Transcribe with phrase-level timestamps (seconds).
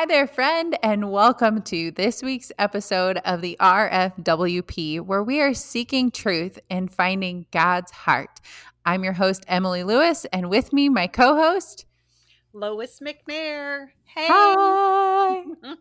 [0.00, 5.52] Hi there, friend, and welcome to this week's episode of the RFWP, where we are
[5.52, 8.40] seeking truth and finding God's heart.
[8.86, 11.84] I'm your host, Emily Lewis, and with me, my co host,
[12.52, 13.88] Lois McNair.
[14.04, 14.26] Hey.
[14.28, 15.44] Hi.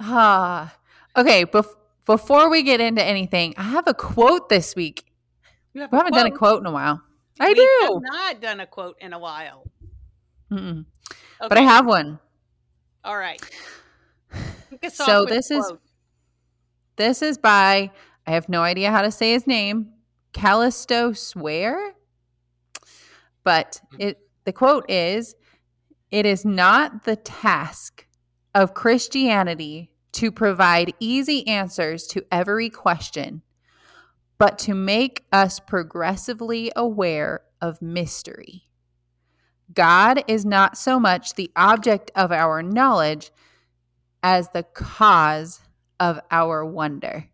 [0.00, 0.76] ah,
[1.16, 1.76] okay, bef-
[2.06, 5.04] before we get into anything, I have a quote this week.
[5.76, 6.38] You have We haven't done a quote?
[6.38, 7.02] quote in a while.
[7.38, 7.68] I we do.
[7.82, 9.62] have not done a quote in a while.
[10.50, 10.86] Mm-mm.
[11.38, 12.18] But I have one.
[13.04, 13.38] All right.
[14.90, 15.80] So this is- quote.
[16.96, 17.90] This is by,
[18.26, 19.92] I have no idea how to say his name,
[20.32, 21.92] Kallistos Ware.
[23.44, 25.34] But it the quote is
[26.10, 28.06] It is not the task
[28.54, 33.42] of Christianity to provide easy answers to every question,
[34.38, 38.64] but to make us progressively aware of mystery.
[39.72, 43.30] God is not so much the object of our knowledge
[44.22, 45.60] as the cause
[45.98, 47.28] of our wonder.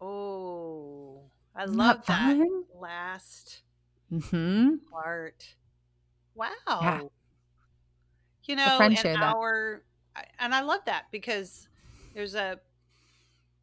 [0.00, 1.22] Oh,
[1.54, 2.64] I Isn't love that fun?
[2.78, 3.62] last
[4.12, 4.76] Mm-hmm.
[4.90, 5.56] part.
[6.34, 7.10] Wow.
[8.44, 9.22] You know, and that.
[9.22, 9.82] our
[10.38, 11.68] and I love that because
[12.14, 12.60] there's a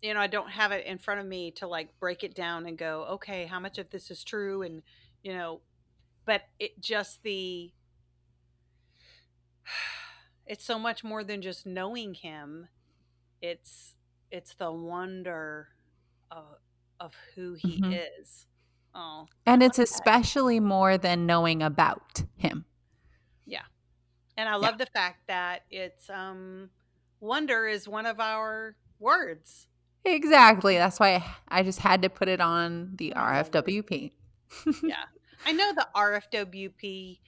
[0.01, 2.65] you know, I don't have it in front of me to like break it down
[2.65, 4.83] and go, okay, how much of this is true and
[5.23, 5.61] you know,
[6.25, 7.73] but it just the
[10.45, 12.67] it's so much more than just knowing him.
[13.41, 13.95] It's
[14.31, 15.69] it's the wonder
[16.31, 16.57] of
[16.99, 18.01] of who he Mhm.
[18.19, 18.47] is.
[18.93, 20.09] Oh, And it's love that.
[20.17, 22.65] especially more than knowing about him.
[23.45, 23.63] Yeah.
[24.37, 26.71] And I love the fact that it's um
[27.21, 29.67] wonder is one of our words.
[30.03, 30.77] Exactly.
[30.77, 33.13] That's why I, I just had to put it on the.
[33.15, 34.11] RFWP.
[34.83, 35.03] Yeah.
[35.45, 37.19] I know the RFWP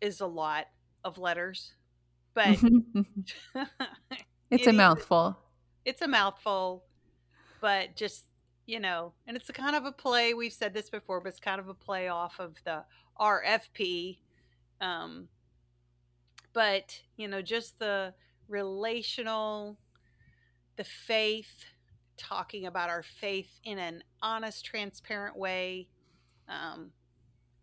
[0.00, 0.66] is a lot
[1.04, 1.72] of letters,
[2.34, 2.62] but it's
[4.50, 5.38] It a is- mouthful.
[5.84, 6.84] it's a mouthful,
[7.60, 8.24] but just,
[8.66, 10.34] you know, and it's a kind of a play.
[10.34, 12.84] We've said this before, but it's kind of a play off of the
[13.20, 14.18] RFP.
[14.80, 15.28] Um,
[16.52, 18.14] but, you know, just the
[18.48, 19.78] relational,
[20.76, 21.64] the faith,
[22.18, 25.88] talking about our faith in an honest, transparent way.
[26.48, 26.90] Um,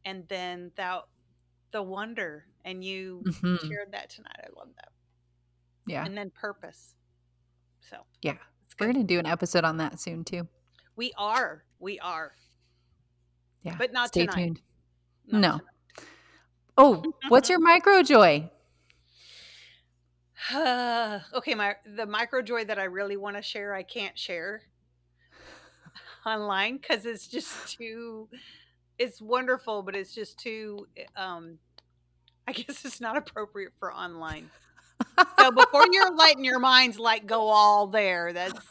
[0.06, 1.02] and then that,
[1.72, 3.68] the wonder, and you Mhm.
[3.68, 4.40] shared that tonight.
[4.40, 4.92] I love that.
[5.88, 6.06] Yeah.
[6.06, 6.96] And then purpose.
[7.82, 8.38] So, Yeah.
[8.80, 10.48] We're going to do an episode on that soon, too.
[10.98, 11.64] We are.
[11.80, 12.34] We are.
[13.62, 13.76] Yeah.
[13.78, 14.36] But not Stay tonight.
[14.36, 14.62] tuned.
[15.28, 15.62] Not No.
[16.78, 18.50] Oh, what's your micro joy?
[20.50, 21.22] Tonight.
[21.34, 24.64] okay, my the micro joy that I really want to share, I can't share
[26.26, 28.28] online because it's just too.
[28.98, 30.88] It's wonderful, but it's just too.
[31.16, 31.60] Um,
[32.48, 34.50] I guess it's not appropriate for online.
[35.40, 38.66] So before you're letting your minds like go all there, that's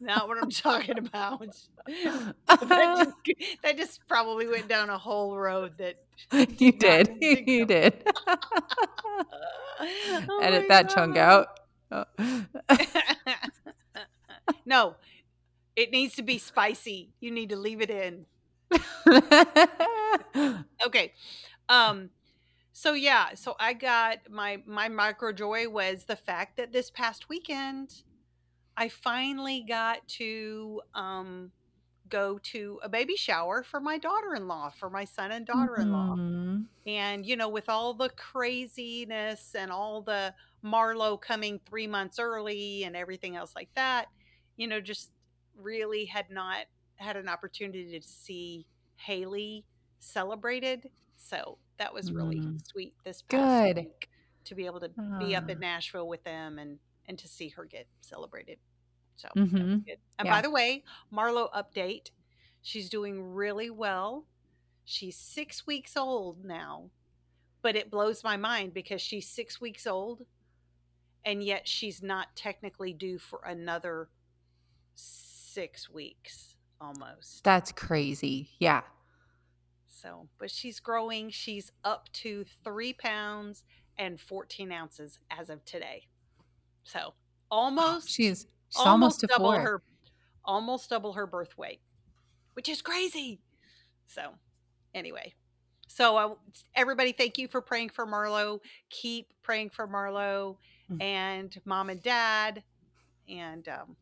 [0.00, 1.40] not what I'm talking about.
[1.86, 5.96] that, just, that just probably went down a whole road that
[6.58, 7.16] you did.
[7.20, 7.66] You so.
[7.66, 8.02] did.
[9.80, 11.46] Oh Edit that chunk God.
[11.90, 12.08] out.
[14.66, 14.96] no,
[15.76, 17.10] it needs to be spicy.
[17.20, 18.26] You need to leave it in.
[19.06, 20.64] Oh.
[20.86, 21.12] Okay.
[21.68, 22.10] Um
[22.72, 27.28] so yeah, so I got my my micro joy was the fact that this past
[27.28, 28.02] weekend
[28.78, 31.52] I finally got to um
[32.08, 36.18] go to a baby shower for my daughter-in-law, for my son and daughter-in-law.
[36.20, 36.68] Mhm.
[36.86, 40.34] And, you know, with all the craziness and all the
[40.64, 44.08] Marlo coming three months early and everything else like that,
[44.56, 45.12] you know, just
[45.56, 49.66] really had not had an opportunity to see Haley
[50.00, 50.90] celebrated.
[51.16, 52.62] So that was really Mm.
[52.64, 53.76] sweet this past Good.
[53.76, 54.08] week
[54.44, 55.60] to be able to be up in.
[55.60, 58.58] Nashville with them and and to see her get celebrated.
[59.16, 59.84] So that was Mhm.
[59.84, 59.98] good.
[60.18, 60.36] And Yeah.
[60.36, 62.10] by the way, Marlo update.
[62.62, 64.26] She's doing really well.
[64.84, 66.90] She's six weeks old now,
[67.62, 70.26] but it blows my mind because she's six weeks old,
[71.24, 74.10] and yet she's not technically due for another
[74.94, 77.42] six weeks almost.
[77.44, 78.50] That's crazy.
[78.58, 78.82] Yeah.
[79.88, 81.30] So, but she's growing.
[81.30, 83.64] She's up to three pounds
[83.96, 86.06] and 14 ounces as of today.
[86.90, 87.12] So,
[87.50, 89.60] almost She's she's almost, a double four.
[89.60, 89.82] her
[90.44, 91.80] almost double her birth weight
[92.54, 93.40] which is crazy
[94.06, 94.30] so
[94.94, 95.32] anyway
[95.86, 96.32] so I,
[96.74, 100.56] everybody thank you for praying for marlo keep praying for marlo
[100.90, 101.02] Mm.
[101.02, 102.62] and mom and dad
[103.28, 103.94] and um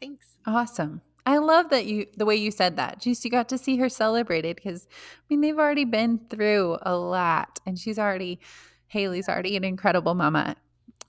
[0.00, 1.00] thanks Awesome.
[1.26, 3.00] I love that you the way you said that.
[3.00, 6.96] Just you got to see her celebrated because I mean they've already been through a
[6.96, 8.40] lot, and she's already
[8.86, 10.56] Haley's already an incredible mama,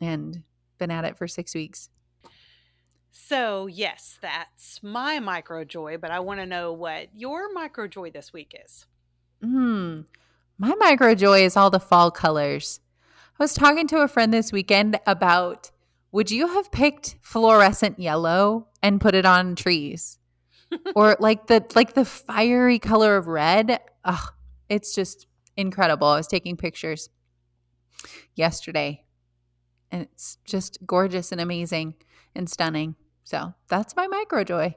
[0.02, 0.44] and
[0.78, 1.90] been at it for six weeks.
[3.12, 8.12] So yes, that's my micro joy, but I want to know what your micro joy
[8.12, 8.86] this week is.
[9.42, 10.02] Hmm.
[10.58, 12.80] My micro joy is all the fall colors.
[13.40, 15.72] I was talking to a friend this weekend about
[16.12, 20.20] would you have picked fluorescent yellow and put it on trees?
[20.96, 23.80] or like the like the fiery color of red?
[24.06, 24.30] Oh,
[24.70, 25.28] it's just
[25.58, 26.08] incredible.
[26.08, 27.10] I was taking pictures
[28.36, 29.04] yesterday
[29.92, 31.96] and it's just gorgeous and amazing
[32.36, 32.96] and stunning.
[33.24, 34.76] So that's my micro joy.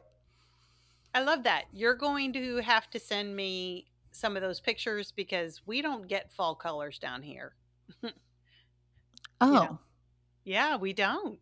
[1.14, 1.64] I love that.
[1.72, 6.32] You're going to have to send me some of those pictures because we don't get
[6.32, 7.54] fall colors down here.
[8.02, 9.46] oh.
[9.46, 9.78] You know?
[10.44, 11.38] Yeah, we don't.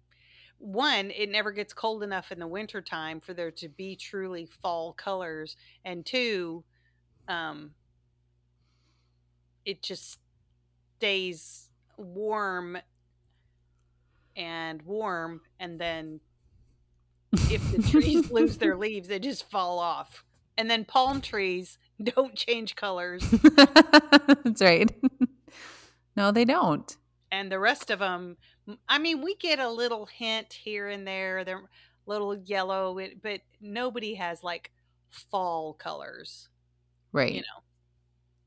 [0.59, 4.93] One, it never gets cold enough in the wintertime for there to be truly fall
[4.93, 5.57] colors.
[5.85, 6.65] And two,
[7.27, 7.73] um,
[9.65, 10.19] it just
[10.99, 12.79] stays warm
[14.37, 16.21] and warm and then
[17.33, 20.25] if the trees lose their leaves they just fall off.
[20.59, 23.25] And then palm trees don't change colors.
[24.45, 24.91] That's right.
[26.17, 26.95] No they don't.
[27.31, 28.37] And the rest of them
[28.89, 31.63] i mean we get a little hint here and there they're
[32.07, 34.71] little yellow but nobody has like
[35.11, 36.49] fall colors
[37.13, 37.33] right.
[37.33, 37.63] you know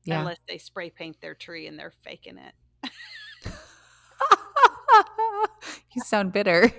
[0.04, 0.20] yeah.
[0.20, 2.90] unless they spray paint their tree and they're faking it
[5.96, 6.70] you sound bitter.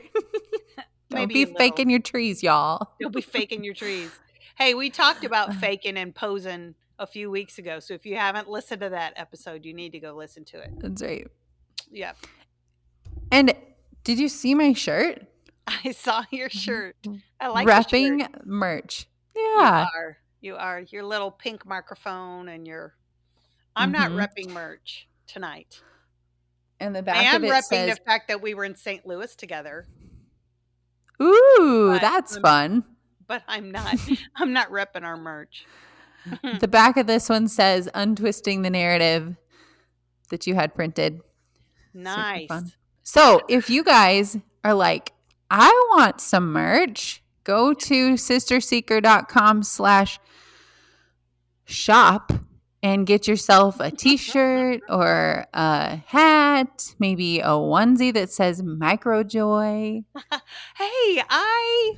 [1.10, 2.92] Don't be faking your trees, y'all.
[3.02, 4.12] Don't be faking your trees.
[4.58, 7.80] Hey, we talked about faking and posing a few weeks ago.
[7.80, 10.72] So if you haven't listened to that episode, you need to go listen to it.
[10.80, 11.28] That's right.
[11.92, 12.14] Yeah.
[13.32, 13.54] And
[14.04, 15.26] did you see my shirt?
[15.68, 16.96] I saw your shirt.
[17.40, 19.08] I like repping merch.
[19.36, 19.42] Yeah.
[19.44, 20.18] You are.
[20.42, 20.80] You are.
[20.80, 22.96] Your little pink microphone and your
[23.76, 24.16] I'm mm-hmm.
[24.16, 25.82] not repping merch tonight.
[26.80, 28.54] And the back of this one says, I am repping says, the fact that we
[28.54, 29.06] were in St.
[29.06, 29.88] Louis together.
[31.22, 32.84] Ooh, but that's I'm, fun.
[33.28, 33.96] But I'm not.
[34.36, 35.66] I'm not repping our merch.
[36.60, 39.36] the back of this one says "Untwisting the narrative"
[40.30, 41.22] that you had printed.
[41.94, 42.50] Nice.
[43.04, 45.14] So if you guys are like,
[45.50, 50.20] I want some merch, go to sisterseeker.com slash
[51.66, 52.34] shop
[52.94, 60.04] and get yourself a t-shirt or a hat, maybe a onesie that says microjoy.
[60.78, 61.94] hey, I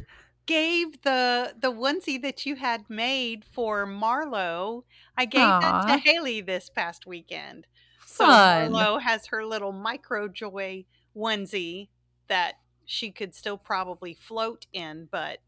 [0.46, 4.84] gave the the onesie that you had made for Marlo.
[5.16, 5.62] I gave Aww.
[5.62, 7.68] that to Haley this past weekend.
[8.00, 8.72] Fun.
[8.72, 11.90] So Marlo has her little microjoy onesie
[12.28, 12.56] that
[12.86, 15.40] she could still probably float in, but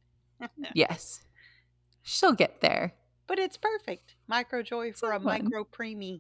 [0.74, 1.22] yes.
[2.04, 2.94] She'll get there
[3.32, 4.16] but it's perfect.
[4.28, 5.46] Micro joy for a fun.
[5.46, 6.20] micro preemie.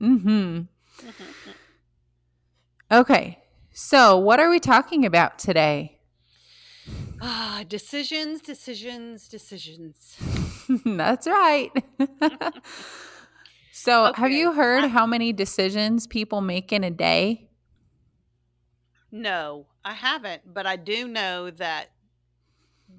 [0.00, 0.60] Mm-hmm.
[2.92, 3.40] okay.
[3.72, 5.98] So what are we talking about today?
[7.20, 10.16] Ah, decisions, decisions, decisions.
[10.86, 11.72] That's right.
[13.72, 14.20] so okay.
[14.20, 17.48] have you heard how many decisions people make in a day?
[19.10, 21.90] No, I haven't, but I do know that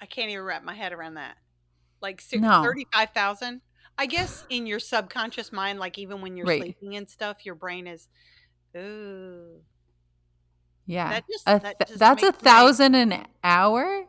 [0.00, 1.36] I can't even wrap my head around that.
[2.00, 2.62] Like no.
[2.62, 3.60] 35,000?
[3.98, 6.60] I guess in your subconscious mind, like even when you're right.
[6.60, 8.08] sleeping and stuff, your brain is
[8.76, 9.60] Ooh.
[10.86, 11.10] Yeah.
[11.10, 14.06] That just, a th- that that's a thousand an hour?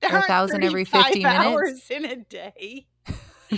[0.00, 1.38] There a thousand every 50 minutes?
[1.44, 2.86] hours in a day.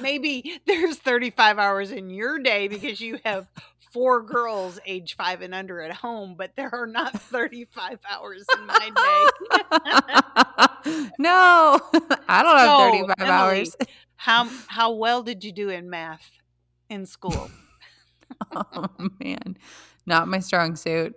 [0.00, 3.46] Maybe there's 35 hours in your day because you have
[3.92, 8.66] four girls age five and under at home, but there are not 35 hours in
[8.66, 8.90] my
[10.84, 11.08] day.
[11.18, 11.78] no,
[12.28, 13.76] I don't have 35 Emily, hours.
[14.20, 16.30] How how well did you do in math
[16.90, 17.50] in school.
[18.54, 18.86] oh
[19.18, 19.56] man,
[20.06, 21.14] not my strong suit.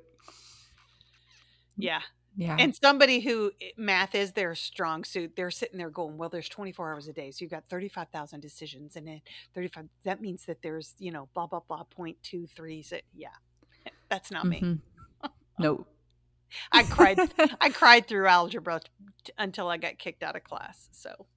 [1.75, 2.01] Yeah.
[2.35, 2.55] Yeah.
[2.57, 6.49] And somebody who eh, math is their strong suit, they're sitting there going, "Well, there's
[6.49, 9.21] 24 hours a day, so you've got 35,000 decisions, and then
[9.53, 9.85] 35.
[10.05, 12.81] That means that there's, you know, blah blah blah point two three.
[12.81, 13.27] So, yeah,
[14.09, 14.61] that's not me.
[14.61, 14.79] Mhm.
[15.59, 15.87] Nope.
[16.71, 17.19] I cried.
[17.61, 18.79] I cried through algebra
[19.23, 20.89] t- until I got kicked out of class.
[20.91, 21.27] So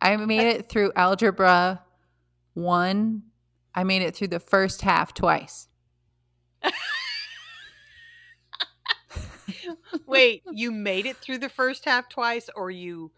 [0.00, 1.82] I made it through algebra
[2.54, 3.22] one.
[3.74, 5.68] I made it through the first half twice.
[10.06, 13.12] wait, you made it through the first half twice, or you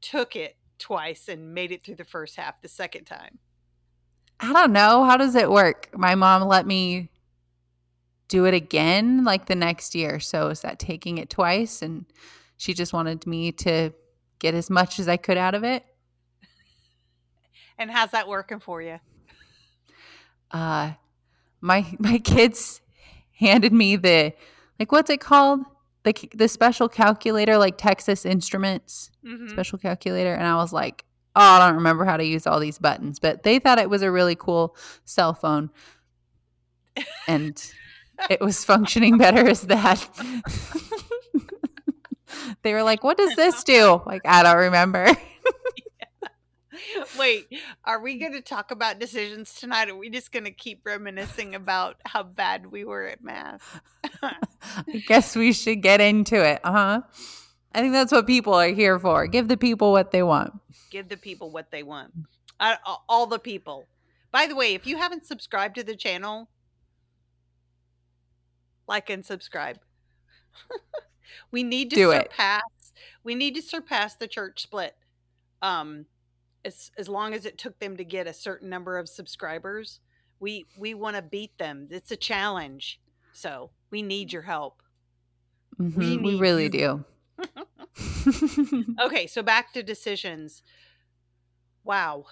[0.00, 3.38] took it twice and made it through the first half the second time?
[4.40, 5.04] I don't know.
[5.04, 5.90] How does it work?
[5.96, 7.10] My mom let me
[8.28, 10.20] do it again like the next year.
[10.20, 11.82] So is that taking it twice?
[11.82, 12.04] And
[12.56, 13.92] she just wanted me to
[14.44, 15.84] get as much as I could out of it.
[17.78, 18.98] And how's that working for you?
[20.50, 20.92] Uh
[21.60, 22.80] my my kids
[23.38, 24.32] handed me the
[24.78, 25.60] like what's it called?
[26.04, 29.48] The the special calculator like Texas Instruments Mhm.
[29.50, 32.78] special calculator and I was like, "Oh, I don't remember how to use all these
[32.78, 35.70] buttons." But they thought it was a really cool cell phone.
[37.26, 37.56] And
[38.30, 40.06] it was functioning better as that.
[42.64, 45.06] they were like, "What does this do?" Like, I don't remember.
[47.18, 47.46] Wait,
[47.84, 49.88] are we going to talk about decisions tonight?
[49.88, 53.80] Or are we just going to keep reminiscing about how bad we were at math?
[54.22, 54.34] I
[55.06, 57.00] guess we should get into it, Uh huh?
[57.74, 59.26] I think that's what people are here for.
[59.26, 60.52] Give the people what they want.
[60.90, 62.12] Give the people what they want.
[62.60, 62.76] Uh,
[63.08, 63.86] all the people.
[64.30, 66.48] By the way, if you haven't subscribed to the channel,
[68.86, 69.78] like and subscribe.
[71.50, 72.32] we need to Do it.
[72.32, 72.62] surpass.
[73.24, 74.96] We need to surpass the church split.
[75.62, 76.06] Um,
[76.64, 80.00] as as long as it took them to get a certain number of subscribers,
[80.40, 81.88] we we want to beat them.
[81.90, 83.00] It's a challenge.
[83.32, 84.82] So we need your help.
[85.78, 86.68] Mhm, We we really you.
[86.68, 87.04] do.
[89.00, 90.62] Okay, so back to decisions.
[91.84, 92.26] Wow.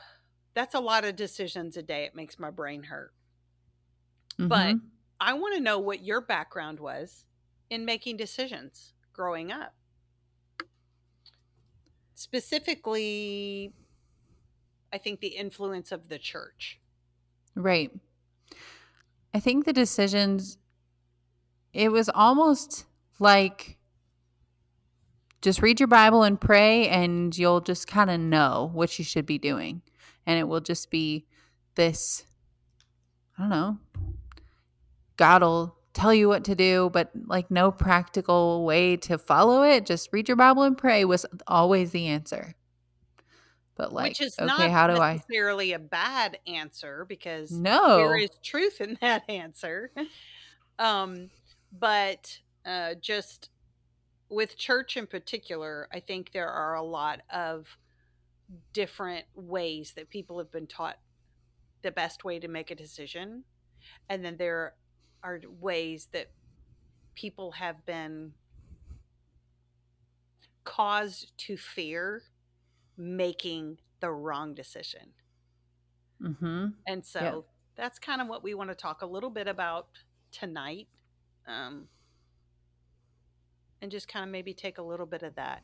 [0.55, 2.05] That's a lot of decisions a day.
[2.05, 3.15] It makes my brain hurt.
[4.49, 4.93] But Mhm.
[5.21, 7.27] I want to know what your background was
[7.73, 9.73] in making decisions growing up.
[12.15, 13.73] Specifically,
[14.93, 16.79] I think the influence of the church.
[17.57, 17.91] Right.
[19.33, 20.59] I think the decisions,
[21.73, 22.85] it was almost
[23.19, 23.79] like
[25.41, 29.25] just read your Bible and pray, and you'll just kind of know what you should
[29.25, 29.81] be doing.
[30.27, 31.27] And it will just be
[31.75, 32.27] this
[33.39, 33.79] I don't know.
[35.17, 39.87] God will tell you what to do, but like no practical way to follow it.
[39.87, 42.55] Just read your Bible and pray was always the answer.
[43.75, 45.15] But like, which is okay, not how do I?
[45.15, 47.97] necessarily a bad answer because No.
[47.97, 49.91] there is truth in that answer.
[50.79, 51.31] um,
[51.73, 53.51] but uh, just
[54.29, 57.77] with church in particular, I think there are a lot of
[58.73, 60.99] different ways that people have been taught
[61.83, 63.45] the best way to make a decision.
[64.09, 64.75] And then there
[65.23, 66.33] are ways that
[67.15, 68.35] people have been
[70.65, 72.23] caused to fear
[72.97, 75.15] making the wrong decision.
[76.21, 79.89] hmm And so that's kind of what we want to talk a little bit about
[80.31, 80.89] tonight.
[81.47, 81.89] Um,
[83.81, 85.63] and just kind of maybe take a little bit of that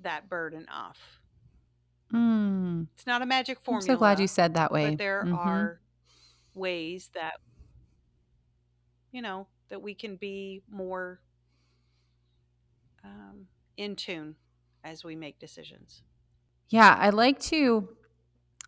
[0.00, 1.20] that burden off.
[2.12, 2.86] Mm.
[2.94, 3.86] It's not a magic formula.
[3.92, 4.90] I'm so glad you said that way.
[4.92, 5.36] But there Mhm.
[5.36, 5.80] are
[6.54, 7.40] ways that
[9.16, 11.18] you know that we can be more
[13.02, 13.46] um,
[13.78, 14.36] in tune
[14.84, 16.02] as we make decisions.
[16.68, 17.88] Yeah, I'd like to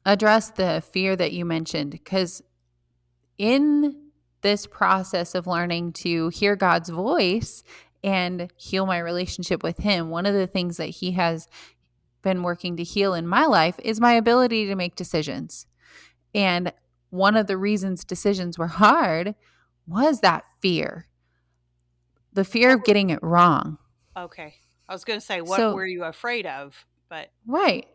[0.07, 2.43] address the fear that you mentioned because
[3.37, 7.63] in this process of learning to hear God's voice
[8.03, 11.47] and heal my relationship with Him, one of the things that He has
[12.23, 15.67] been working to heal in my life is my ability to make decisions.
[16.35, 16.73] And
[17.11, 19.35] one of the reasons decisions were hard
[19.89, 21.07] was that fear
[22.39, 23.79] the fear of getting it wrong.
[24.17, 24.55] Okay,
[24.89, 27.87] I was going to say what So- were you afraid of, but Right.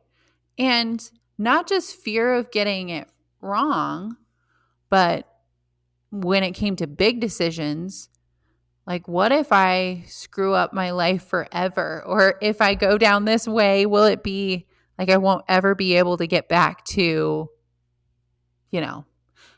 [0.58, 3.08] And not just fear of getting it
[3.42, 4.18] wrong,
[4.90, 5.28] but
[6.12, 8.10] when it came to big decisions,
[8.86, 12.04] like what if I screw up my life forever?
[12.06, 14.68] Or if I go down this way, will it be
[15.00, 17.50] like I won't ever be able to get back to,
[18.72, 19.06] you know,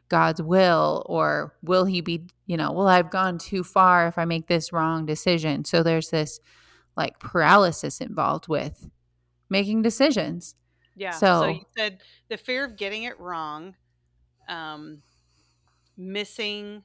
[0.10, 1.04] God's will?
[1.08, 4.72] Or will he be, you know, well, I've gone too far if I make this
[4.72, 5.66] wrong decision?
[5.66, 6.40] So there's this
[6.96, 8.90] like paralysis involved with
[9.50, 10.56] making decisions.
[10.96, 11.12] Yeah.
[11.12, 13.76] So, So, you said the fear of getting it wrong,
[14.48, 15.02] um,
[15.98, 16.84] missing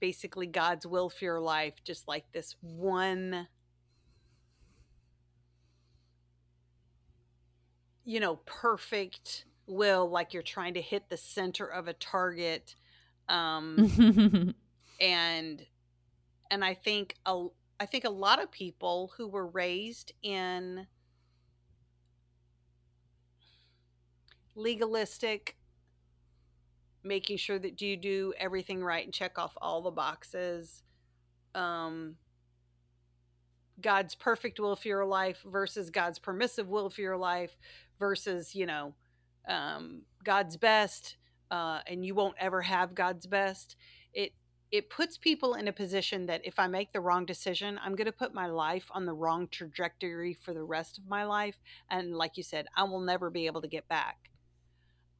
[0.00, 3.46] basically God's will for your life, just like this one,
[8.04, 12.74] you know, perfect will, like you're trying to hit the center of a target.
[13.28, 14.54] Um,
[15.00, 15.66] and
[16.50, 17.46] and I think a
[17.80, 20.86] I think a lot of people who were raised in
[24.54, 25.56] legalistic
[27.02, 30.82] making sure that you do everything right and check off all the boxes
[31.54, 32.16] um
[33.80, 37.56] god's perfect will for your life versus god's permissive will for your life
[37.98, 38.94] versus you know
[39.48, 41.16] um god's best
[41.50, 43.76] uh and you won't ever have god's best
[44.12, 44.32] it
[44.70, 48.06] it puts people in a position that if i make the wrong decision i'm going
[48.06, 51.56] to put my life on the wrong trajectory for the rest of my life
[51.90, 54.30] and like you said i will never be able to get back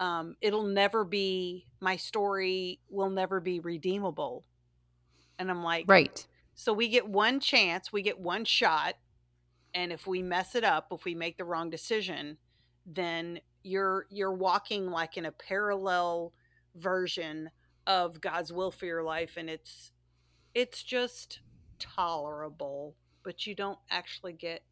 [0.01, 4.45] um, it'll never be my story will never be redeemable
[5.39, 6.27] and i'm like right.
[6.55, 8.95] so we get one chance we get one shot
[9.75, 12.37] and if we mess it up if we make the wrong decision
[12.85, 16.33] then you're you're walking like in a parallel
[16.77, 17.51] version
[17.87, 19.93] of god's will for your life and it's
[20.55, 21.41] it's just
[21.79, 24.63] tolerable but you don't actually get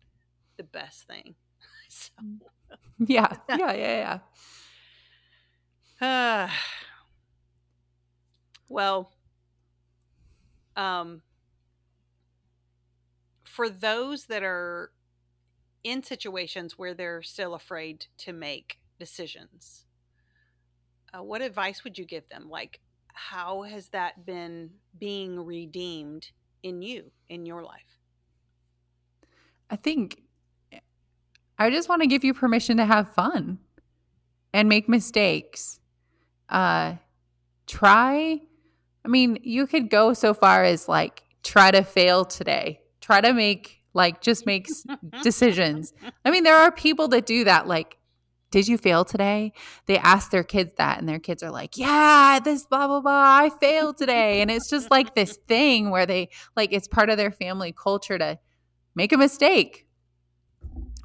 [0.58, 1.34] the best thing
[1.88, 2.10] so
[2.98, 3.32] Yeah.
[3.48, 3.72] Yeah.
[3.72, 4.20] Yeah.
[6.00, 6.46] Yeah.
[6.46, 6.48] Uh,
[8.68, 9.10] well,
[10.76, 11.22] um,
[13.44, 14.92] for those that are
[15.84, 19.86] in situations where they're still afraid to make decisions,
[21.12, 22.48] uh, what advice would you give them?
[22.48, 22.78] Like,
[23.08, 26.30] how has that been being redeemed
[26.62, 27.98] in you, in your life?
[29.68, 30.22] I think
[31.60, 33.58] I just want to give you permission to have fun
[34.54, 35.78] and make mistakes.
[36.48, 36.94] Uh,
[37.66, 38.40] try,
[39.04, 43.34] I mean, you could go so far as like try to fail today, try to
[43.34, 44.68] make like just make
[45.22, 45.92] decisions.
[46.24, 47.66] I mean, there are people that do that.
[47.66, 47.98] Like,
[48.50, 49.52] did you fail today?
[49.86, 53.10] They ask their kids that, and their kids are like, yeah, this blah, blah, blah,
[53.12, 54.40] I failed today.
[54.42, 58.18] And it's just like this thing where they, like, it's part of their family culture
[58.18, 58.38] to
[58.94, 59.86] make a mistake.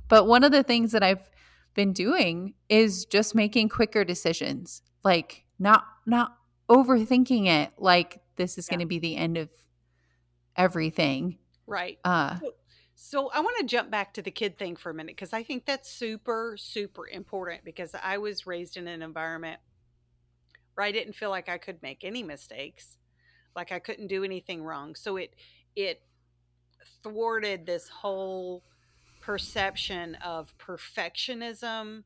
[0.07, 1.29] But one of the things that I've
[1.73, 6.37] been doing is just making quicker decisions, like not not
[6.69, 8.75] overthinking it like this is Yeah.
[8.75, 9.49] going to be the end of
[10.55, 11.37] everything.
[11.67, 11.97] Right.
[12.03, 12.37] Uh
[12.97, 15.43] So, I want to jump back to the kid thing for a minute because I
[15.43, 19.59] think that's super, super important because I was raised in an environment
[20.73, 22.97] where I didn't feel like I could make any mistakes,
[23.55, 24.95] like I couldn't do anything wrong.
[24.95, 25.35] So it
[25.75, 26.01] it
[27.03, 28.63] thwarted this whole
[29.21, 32.03] perception of perfectionism,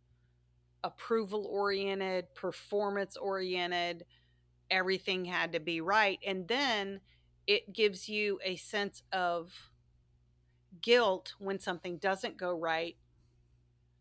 [0.83, 4.05] approval oriented, performance oriented.
[4.71, 7.01] Everything had to be right, and then
[7.47, 9.68] it gives you a sense of
[10.81, 12.97] guilt when something doesn't go right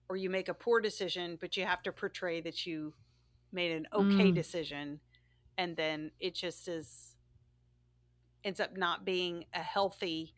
[0.08, 2.94] or you make a poor decision but you have to portray that you
[3.52, 4.34] made an okay Mm.
[4.34, 5.00] decision
[5.56, 7.16] and then it just is
[8.44, 10.34] ends up not being a healthy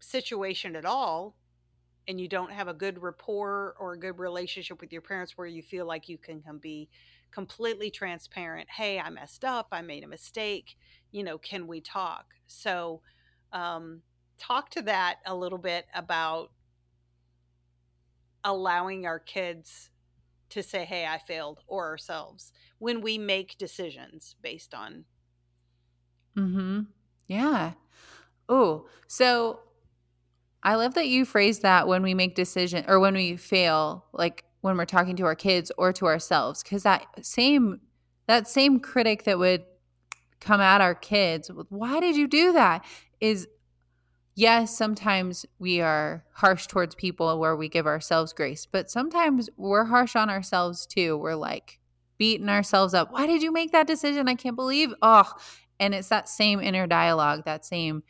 [0.00, 1.36] situation at all
[2.08, 5.46] and you don't have a good rapport or a good relationship with your parents where
[5.46, 6.88] you feel like you can come be
[7.30, 10.76] completely transparent hey i messed up i made a mistake
[11.12, 13.02] you know can we talk so
[13.52, 14.02] um
[14.38, 16.50] talk to that a little bit about
[18.44, 19.90] allowing our kids
[20.50, 25.04] to say hey i failed or ourselves when we make decisions based on
[26.36, 26.86] mhm.
[27.26, 27.74] Yeah.
[28.48, 29.60] Oh, so
[30.62, 34.44] I love that you phrase that when we make decision or when we fail, like
[34.60, 37.80] when we're talking to our kids or to ourselves, because that same
[38.26, 39.64] that same critic that would
[40.40, 42.84] come at our kids why did you do that
[43.20, 43.48] is
[44.38, 49.84] yes, sometimes we are harsh towards people where we give ourselves grace, but sometimes we're
[49.84, 51.16] harsh on ourselves too.
[51.16, 51.80] We're like
[52.18, 53.10] beating ourselves up.
[53.10, 54.28] Why did you make that decision?
[54.28, 54.94] I can't believe.
[55.02, 55.28] Oh,
[55.80, 58.04] and it's that same inner dialogue, that same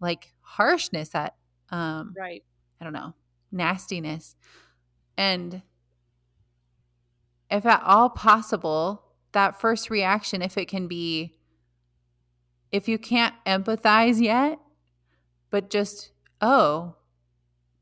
[0.00, 1.34] like harshness, that
[1.68, 2.42] um right
[2.80, 3.14] I don't know,
[3.52, 4.36] nastiness.
[5.18, 5.60] And
[7.50, 11.34] if at all possible, that first reaction, if it can be,
[12.72, 14.58] if you can't empathize yet,
[15.50, 16.96] but just, oh,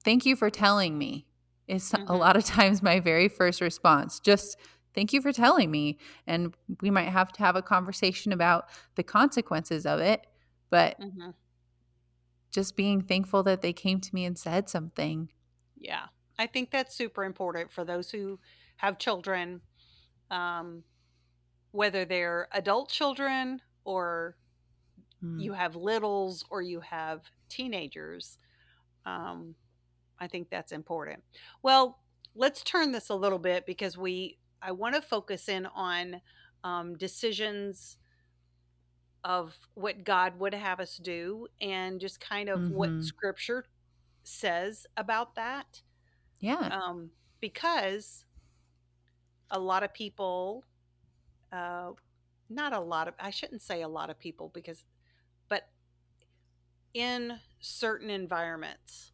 [0.05, 1.27] thank you for telling me,
[1.69, 2.17] is a Mhm.
[2.17, 4.21] lot of times my very first response.
[4.21, 4.59] Just
[4.95, 5.99] thank you for telling me.
[6.27, 10.27] And we might have to have a conversation about the consequences of it,
[10.71, 11.33] but Mhm.
[12.51, 15.31] just being thankful that they came to me and said something.
[15.77, 16.07] yeah
[16.39, 18.39] I think that's super important for those who
[18.77, 19.61] have children,
[20.31, 20.85] um,
[21.73, 24.37] whether they're adult children or
[25.25, 25.41] Mm.
[25.43, 28.39] you have littles or you have teenagers.
[29.07, 29.57] Um,
[30.19, 31.25] I think that's important.
[31.63, 32.01] Well,
[32.35, 36.21] let's turn this a little bit because we I want to focus in on
[36.65, 37.97] um, decisions
[39.25, 43.03] of what God would have us do and just kind of what Mhm.
[43.03, 43.65] Scripture
[44.23, 45.83] says about that.
[46.41, 46.71] Yeah.
[46.71, 48.25] Um, because
[49.51, 50.65] a lot of people,
[51.53, 51.93] uh,
[52.49, 54.85] not a lot of, I shouldn't say a lot of people because,
[56.95, 59.13] in certain environments,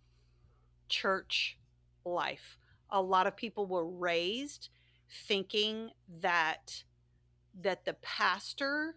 [0.89, 1.59] church
[2.05, 2.59] life,
[2.91, 4.69] a lot of people were raised
[5.27, 6.85] thinking that
[7.61, 8.97] that the pastor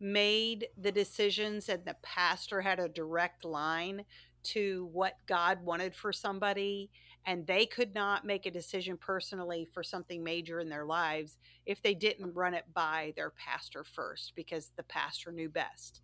[0.00, 4.04] made the decisions and the pastor had a direct line
[4.42, 6.90] to what God wanted for somebody
[7.26, 11.82] and they could not make a decision personally for something major in their lives if
[11.82, 16.00] they didn't run it by their pastor first because the pastor knew best.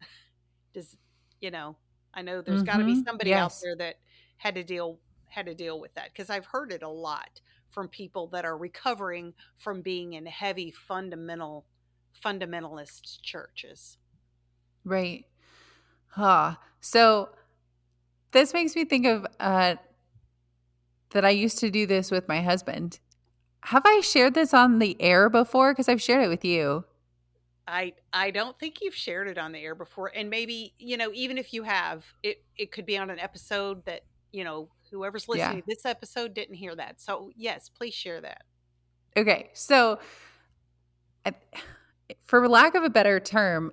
[0.72, 0.96] Does
[1.44, 1.76] you know,
[2.14, 3.96] I know there's got to be somebody out there that
[4.38, 7.88] had to deal had to deal with that because I've heard it a lot from
[7.88, 11.66] people that are recovering from being in heavy fundamental
[12.24, 13.98] fundamentalist churches.
[14.84, 15.26] Right.
[16.06, 16.54] Huh.
[16.80, 17.28] So
[18.30, 19.74] this makes me think of uh,
[21.10, 23.00] that I used to do this with my husband.
[23.64, 25.72] Have I shared this on the air before?
[25.72, 26.84] Because I've shared it with you.
[27.66, 31.10] I I don't think you've shared it on the air before and maybe, you know,
[31.14, 35.28] even if you have, it it could be on an episode that, you know, whoever's
[35.28, 35.60] listening Yeah.
[35.60, 37.00] to this episode didn't hear that.
[37.00, 38.42] So, yes, please share that.
[39.16, 39.50] Okay.
[39.54, 39.98] So,
[41.24, 41.34] I-
[42.24, 43.72] for lack of a better term,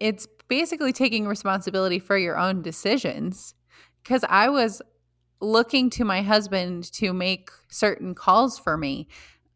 [0.00, 3.54] it's basically taking responsibility for your own decisions.
[4.02, 4.80] Because I was
[5.40, 9.08] looking to my husband to make certain calls for me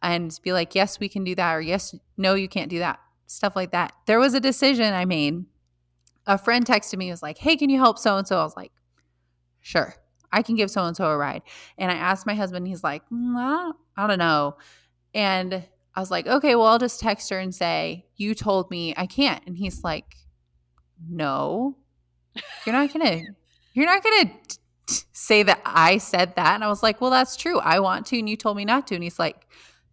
[0.02, 2.98] and be like, yes, we can do that, or yes, no, you can't do that,
[3.26, 3.92] stuff like that.
[4.06, 5.44] There was a decision I made.
[6.26, 8.38] A friend texted me, was like, hey, can you help so and so?
[8.40, 8.72] I was like,
[9.60, 9.94] sure,
[10.32, 11.42] I can give so and so a ride.
[11.78, 14.56] And I asked my husband, he's like, "Mm, I don't- I don't know.
[15.14, 18.92] And I was like, okay, well, I'll just text her and say, you told me
[18.96, 19.46] I can't.
[19.46, 20.16] And he's like,
[21.08, 21.76] no,
[22.66, 23.24] you're not to,
[23.74, 24.30] you're not to
[25.12, 26.54] say that I said that.
[26.56, 27.58] And I was like, well, that's true.
[27.60, 28.18] I want to.
[28.18, 28.94] And you told me not to.
[28.94, 29.46] And he's like,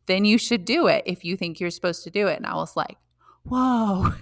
[0.07, 2.37] then you should do it if you think you're supposed to do it.
[2.37, 2.97] And I was like,
[3.43, 4.13] whoa,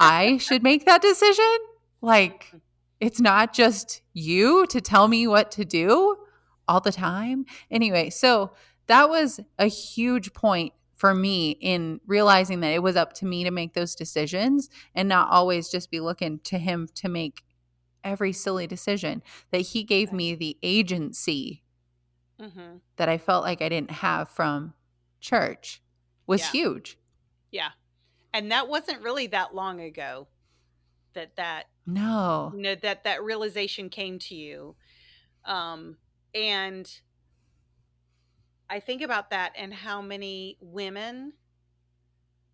[0.00, 1.56] I should make that decision?
[2.00, 2.52] Like,
[3.00, 6.16] it's not just you to tell me what to do
[6.68, 7.44] all the time.
[7.70, 8.52] Anyway, so
[8.86, 13.44] that was a huge point for me in realizing that it was up to me
[13.44, 17.42] to make those decisions and not always just be looking to him to make
[18.04, 21.62] every silly decision that he gave me the agency
[22.40, 22.80] Mhm.
[22.96, 24.74] that I felt like I didn't have from
[25.20, 25.82] church
[26.26, 26.50] was Yeah.
[26.50, 26.98] huge.
[27.50, 27.70] Yeah.
[28.34, 30.28] And that wasn't really that long ago
[31.14, 32.54] that that No.
[32.54, 34.76] you know that that realization came to you.
[35.44, 35.98] Um
[36.34, 36.90] and
[38.70, 41.34] i think about that and how many women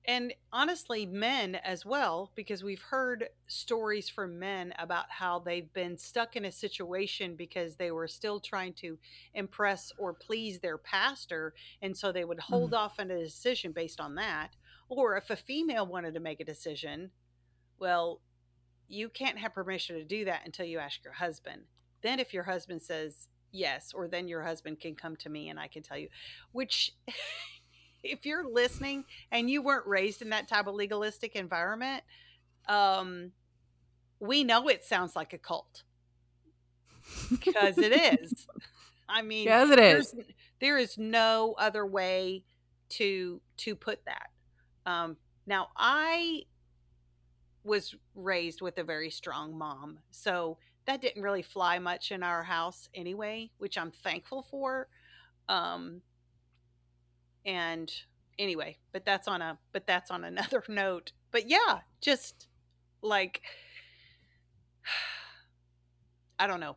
[0.07, 5.99] and honestly men as well because we've heard stories from men about how they've been
[5.99, 8.99] stuck in a situation because they were still trying to
[9.35, 11.55] impress or please their pastor.
[11.83, 14.57] And so they would hold off on a decision based on that
[14.90, 17.11] or if a female wanted to make a decision
[17.79, 18.20] well
[18.90, 21.62] you can't have permission to do that until you ask your husband.
[22.03, 25.61] Then, if your husband says yes, or then your husband can come to me and
[25.61, 26.09] I can tell you,
[26.53, 26.92] which,
[28.03, 32.03] if you're listening and you weren't raised in that type of legalistic environment,
[32.68, 33.31] um,
[34.18, 35.85] we know it sounds like a cult
[37.31, 38.46] because it is.
[39.09, 40.14] I mean, Yes, it is.
[40.61, 42.44] there is no other way
[42.90, 44.31] to to put that.
[44.87, 45.16] Um,
[45.47, 46.43] now, I
[47.64, 49.99] was raised with a very strong mom.
[50.11, 54.88] So that didn't really fly much in our house anyway, which I'm thankful for.
[55.49, 56.03] Um
[57.45, 57.90] and
[58.38, 61.12] anyway, but that's on a but that's on another note.
[61.31, 62.49] But yeah, just
[63.03, 63.43] like
[66.38, 66.77] I don't know.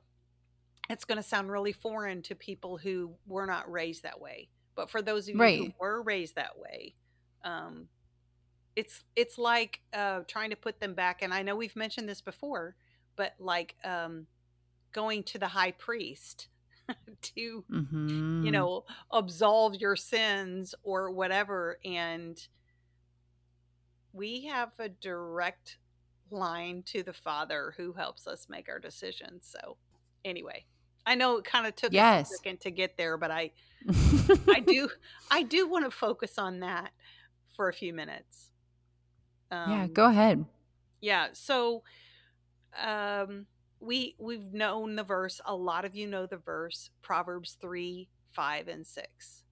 [0.90, 4.50] It's going to sound really foreign to people who were not raised that way.
[4.76, 6.94] But for those of you who were raised that way,
[7.44, 7.90] um
[8.76, 12.22] it's it's like uh trying to put them back and i know we've mentioned this
[12.22, 12.76] before
[13.16, 14.28] but like um
[14.94, 16.50] going to the high priest
[17.22, 18.20] to Mhm.
[18.42, 22.48] you know absolve your sins or whatever and
[24.12, 25.78] we have a direct
[26.30, 29.78] line to the father who helps us make our decisions so
[30.26, 30.66] anyway
[31.06, 32.32] I know it kind of took Yes.
[32.32, 33.52] a second to get there, but I
[34.50, 34.90] I do
[35.32, 36.92] I do want to focus on that
[37.56, 38.52] for a few minutes.
[39.52, 40.46] yeah, Um, go ahead.
[41.02, 41.28] yeah.
[41.34, 41.84] So
[42.84, 43.46] um,
[43.80, 45.40] we we've known the verse.
[45.46, 49.44] A lot of you know the verse Proverbs three, five, and six,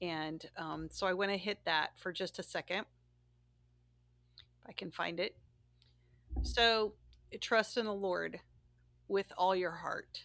[0.00, 2.84] and um, so I want to hit that for just a second.
[4.36, 5.36] If I can find it.
[6.42, 6.94] So
[7.40, 8.40] trust in the Lord
[9.08, 10.24] with all your heart,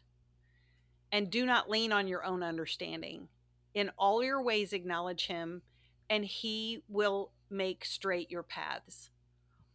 [1.11, 3.27] and do not lean on your own understanding.
[3.73, 5.61] In all your ways, acknowledge Him,
[6.09, 9.09] and He will make straight your paths.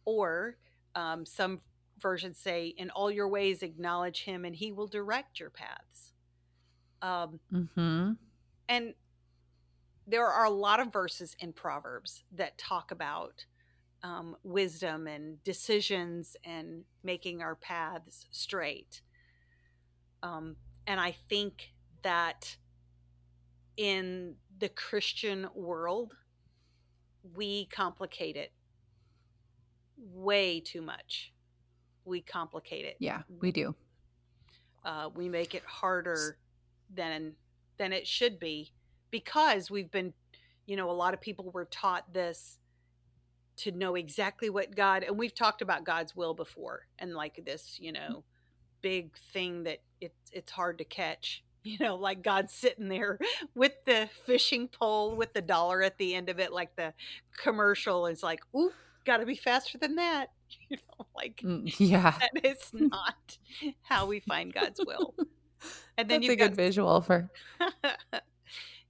[0.05, 0.57] Or
[0.95, 1.61] um, some
[1.99, 6.13] versions say, In all your ways, acknowledge Him, and He will direct your paths.
[7.01, 8.13] Um, Mm-hmm.
[8.69, 8.93] and
[10.07, 13.45] there are a lot of verses in Proverbs that talk about
[14.03, 19.01] um, wisdom and decisions and making our paths straight.
[20.21, 22.57] Um, and I think that
[23.77, 26.13] in the Christian world,
[27.35, 28.51] we complicate it
[29.97, 31.33] way too much.
[32.05, 32.97] We complicate it.
[32.99, 33.75] Yeah, we do.
[34.83, 36.37] Uh, we make it harder
[36.93, 37.33] than
[37.77, 38.71] than it should be
[39.09, 40.13] because we've been,
[40.65, 42.59] you know, a lot of people were taught this
[43.55, 47.77] to know exactly what God and we've talked about God's will before and like this,
[47.79, 48.23] you know,
[48.81, 51.43] big thing that it's it's hard to catch.
[51.63, 53.19] You know, like God sitting there
[53.55, 56.93] with the fishing pole with the dollar at the end of it, like the
[57.37, 58.71] commercial is like, ooh,
[59.05, 60.29] gotta be faster than that.
[60.69, 62.21] You know, like Mm, Yeah.
[62.21, 63.37] that is not
[63.81, 65.15] how we find God's will.
[65.97, 67.29] And then a you've good got visual for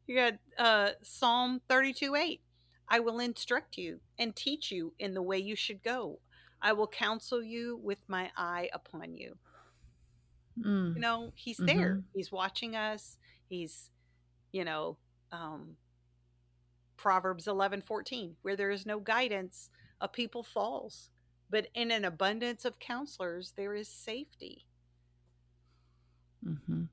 [0.08, 2.42] you got uh, Psalm 32 8.
[2.90, 6.20] I will instruct you and teach you in the way you should go.
[6.62, 9.38] I will counsel you with my eye upon you.
[10.58, 12.00] Mm, You know, he's there.
[12.00, 12.04] Mhm.
[12.14, 13.18] He's watching us.
[13.48, 13.92] He's,
[14.52, 15.00] you know,
[15.32, 15.78] um,
[16.98, 18.38] Proverbs eleven fourteen.
[18.42, 19.70] Where there is no guidance,
[20.02, 21.12] a people falls.
[21.48, 24.66] But in an abundance of counselors, there is safety.
[26.46, 26.90] mhm.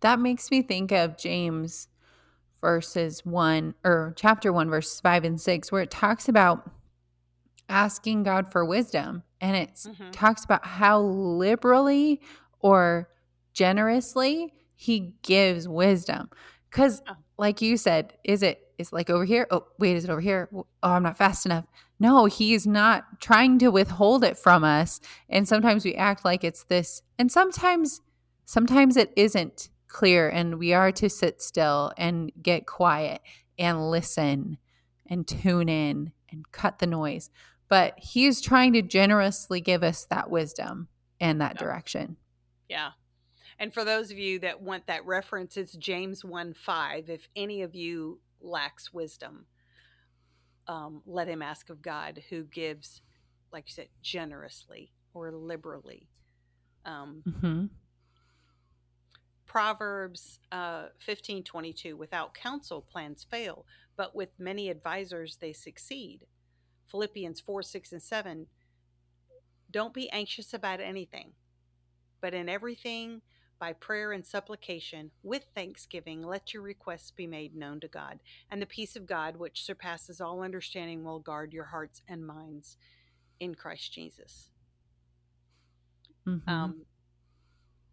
[0.00, 1.88] That makes me think of James
[2.60, 6.70] verses 1 or chapter 1 verses 5 and 6 where it talks about
[7.68, 10.12] asking God for wisdom and it Mhm.
[10.12, 12.20] talks about how liberally
[12.62, 13.08] or
[13.52, 16.30] generously he gives wisdom.
[16.70, 17.14] Cuz oh.
[17.36, 19.46] like you said is it is like over here?
[19.50, 20.48] Oh wait is it over here?
[20.52, 21.66] Oh I'm not fast enough.
[22.00, 25.00] No he's not trying to withhold it from us.
[25.28, 28.00] And sometimes we act like it's this and sometimes
[28.46, 33.20] sometimes it isn't clear and we are to sit still and get quiet
[33.58, 34.56] and listen
[35.06, 37.30] and tune in and cut the noise.
[37.68, 40.88] But he is trying to generously give us that wisdom
[41.20, 41.66] and that Yeah.
[41.66, 42.16] direction
[42.72, 42.92] Yeah.
[43.58, 47.10] And for those of you that want that reference, it's James 1 5.
[47.10, 49.44] If any of you lacks wisdom,
[50.66, 53.02] um, let him ask of God, who gives,
[53.52, 56.08] like you said, generously or liberally.
[56.86, 57.66] Um, hmm
[59.44, 61.94] Proverbs uh, fifteen twenty two.
[61.94, 63.66] Without counsel, plans fail,
[63.98, 66.24] but with many advisors, they succeed.
[66.86, 68.46] Philippians 4 6 and 7.
[69.70, 71.32] Don't be anxious about anything,
[72.22, 73.20] but in everything,
[73.58, 78.20] by prayer and supplication, with thanksgiving, let your requests be made known to God.
[78.50, 82.76] And the peace of God, which surpasses all understanding, will guard your hearts and minds
[83.38, 84.50] in Christ Jesus.
[86.24, 86.86] hmm Um,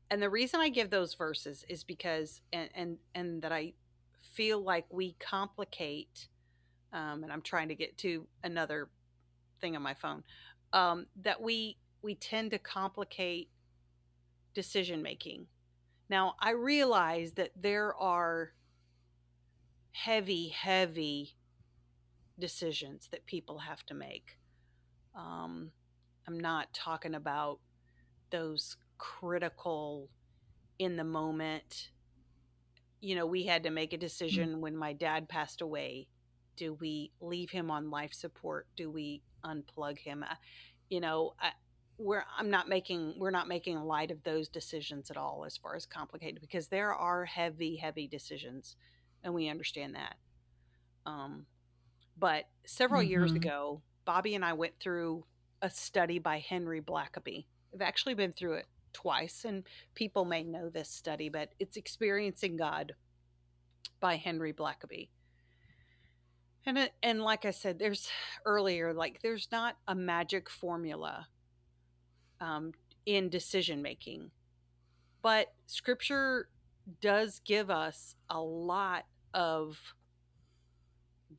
[0.10, 3.74] and the reason I give those verses is because, and and, and that I
[4.22, 6.28] feel like we complicate,
[6.94, 8.90] um, and I'm trying to get to another
[9.62, 10.24] thing on my phone,
[10.74, 13.50] um, that we we tend to complicate
[14.54, 15.48] decision making.
[16.10, 18.52] Now I realize that there are
[19.92, 21.36] heavy, heavy
[22.40, 24.38] decisions that people have to make.
[25.16, 25.72] Um,
[26.28, 27.60] I'm not talking about
[28.32, 30.10] those critical
[30.78, 31.90] in the moment.
[33.02, 36.08] You know, we had to make a decision when my dad passed away.
[36.56, 38.68] Do we leave him on life support?
[38.76, 40.24] Do we unplug him?
[40.24, 40.36] Uh,
[40.90, 41.52] You know, I,
[42.00, 45.76] we're I'm not making we're not making light of those decisions at all as far
[45.76, 48.78] as complicated because there are heavy, heavy decisions,
[49.24, 50.16] and we understand that.
[51.06, 51.46] Um,
[52.18, 53.38] but several years Mhm.
[53.38, 55.26] ago, Bobby and I went through
[55.62, 57.46] a study by Henry Blackaby.
[57.74, 62.56] I've actually been through it twice, and people may know this study, but it's Experiencing
[62.58, 62.96] God
[64.00, 65.10] by Henry Blackaby.
[66.66, 68.10] And it, and like I said, there's
[68.46, 71.28] earlier, like there's not a magic formula
[72.42, 72.74] um,
[73.06, 74.32] in decision making.
[75.22, 76.50] But scripture
[77.02, 79.94] does give us a lot of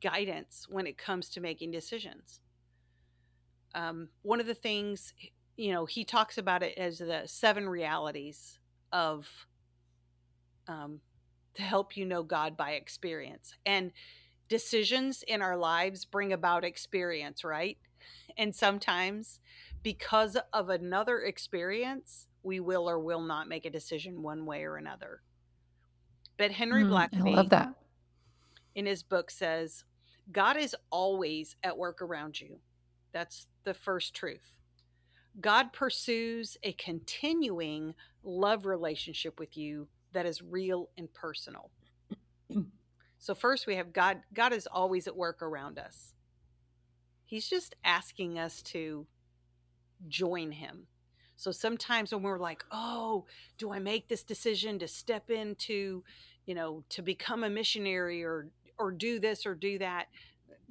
[0.00, 2.40] guidance when it comes to making decisions.
[3.74, 5.14] Um, one of the things,
[5.56, 8.58] you know, he talks about it as the seven realities
[8.92, 9.28] of
[10.68, 11.00] um,
[11.54, 13.54] to help you know God by experience.
[13.66, 13.92] And
[14.48, 17.78] decisions in our lives bring about experience, right?
[18.40, 19.38] And sometimes
[19.83, 24.76] because of another experience, we will or will not make a decision one way or
[24.79, 25.20] another.
[26.38, 27.74] But Henry Mm, I love that.
[28.74, 29.85] in his book says,
[30.33, 32.61] God is always at work around you.
[33.12, 34.55] That's the first truth.
[35.38, 41.70] God pursues a continuing love relationship with you that is real and personal.
[43.18, 46.14] so first we have God God is always at work around us.
[47.30, 49.06] He's just asking us to
[50.08, 50.88] join him.
[51.36, 56.02] So sometimes when we're like, "Oh, do I make this decision to step into,
[56.44, 60.08] you know, to become a missionary or or do this or do that?"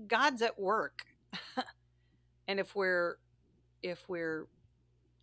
[0.05, 1.05] God's at work.
[2.49, 3.19] and if we're
[3.81, 4.47] if we're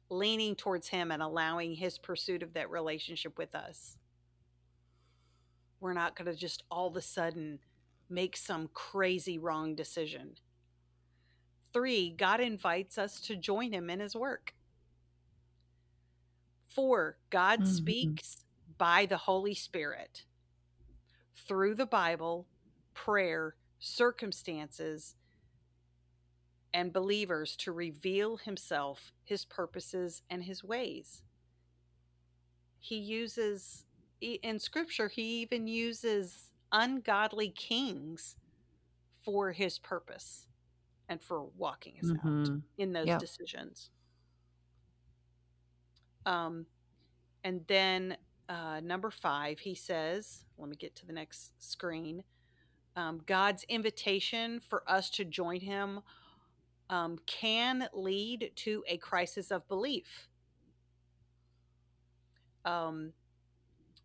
[0.08, 3.98] leaning towards him and allowing his pursuit of that relationship with us,
[5.80, 7.58] we're not going to just all of a sudden
[8.08, 10.38] make some crazy wrong decision.
[11.76, 14.54] Three, God invites us to join him in his work.
[16.66, 17.66] Four, God Mhm.
[17.66, 18.46] speaks
[18.78, 20.24] by the Holy Spirit
[21.34, 22.48] through the Bible,
[22.94, 25.16] prayer, circumstances,
[26.72, 31.22] and believers to reveal himself, his purposes, and his ways.
[32.78, 33.84] He uses,
[34.22, 38.38] in scripture, he even uses ungodly kings
[39.22, 40.46] for his purpose
[41.08, 42.62] and for walking us out Mhm.
[42.78, 43.20] in those Yep.
[43.20, 43.90] decisions.
[46.24, 46.66] Um,
[47.44, 48.16] and then
[48.48, 52.22] uh, number five, he says, let me get to the next screen.
[52.94, 56.00] Um, God's invitation for us to join him
[56.88, 60.28] um, can lead to a crisis of belief
[62.64, 63.12] um,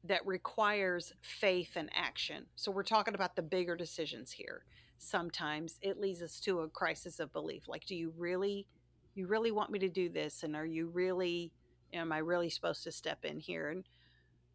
[0.03, 2.47] that requires faith and action.
[2.55, 4.65] So we're talking about the bigger decisions here.
[5.03, 7.67] Sometimes it leads us to a crisis of belief.
[7.67, 8.67] Like, do you really,
[9.15, 10.43] you really want me to do this?
[10.43, 11.51] And are you really,
[11.91, 13.69] am I really supposed to step in here?
[13.69, 13.83] And,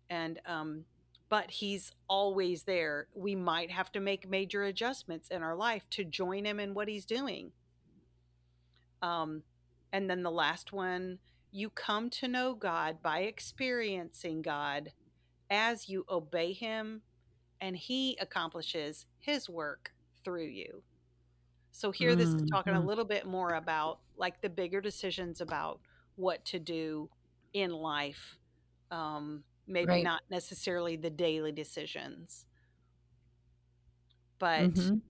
[0.09, 0.85] and, um,
[1.29, 3.09] but he's always there.
[3.13, 6.87] We might have to make major adjustments in our life to join him in what
[6.87, 7.51] he's doing.
[9.03, 9.43] Um,
[9.93, 11.19] and then the last one,
[11.51, 14.93] you come to know God by experiencing God
[15.51, 17.03] as you obey Him,
[17.61, 19.93] and He accomplishes His work
[20.27, 20.85] through you.
[21.73, 22.87] So, here this is talking a Mhm.
[22.87, 25.81] little bit more about like the bigger decisions about
[26.17, 27.11] what to do
[27.55, 28.39] in life,
[28.91, 30.01] um, maybe Right.
[30.01, 32.47] not necessarily the daily decisions.
[34.39, 35.03] But Mhm.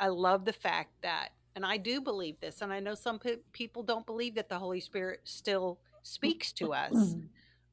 [0.00, 3.38] I love the fact that, and I do believe this, and I know some pe-
[3.52, 7.16] people don't believe that the Holy Spirit still speaks to us,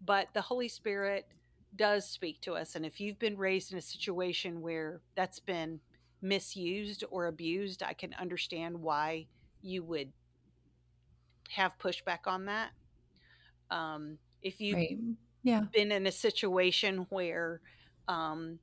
[0.02, 1.28] but the Holy Spirit
[1.76, 2.76] does speak to us.
[2.76, 5.82] And if you've been raised in a situation where that's been
[6.28, 9.28] misused or abused, I can understand why
[9.62, 10.14] you would
[11.50, 12.72] have pushback on that.
[13.72, 15.00] Um, if you've Right.
[15.44, 15.68] Yeah.
[15.74, 17.62] been in a situation where
[18.08, 18.60] um,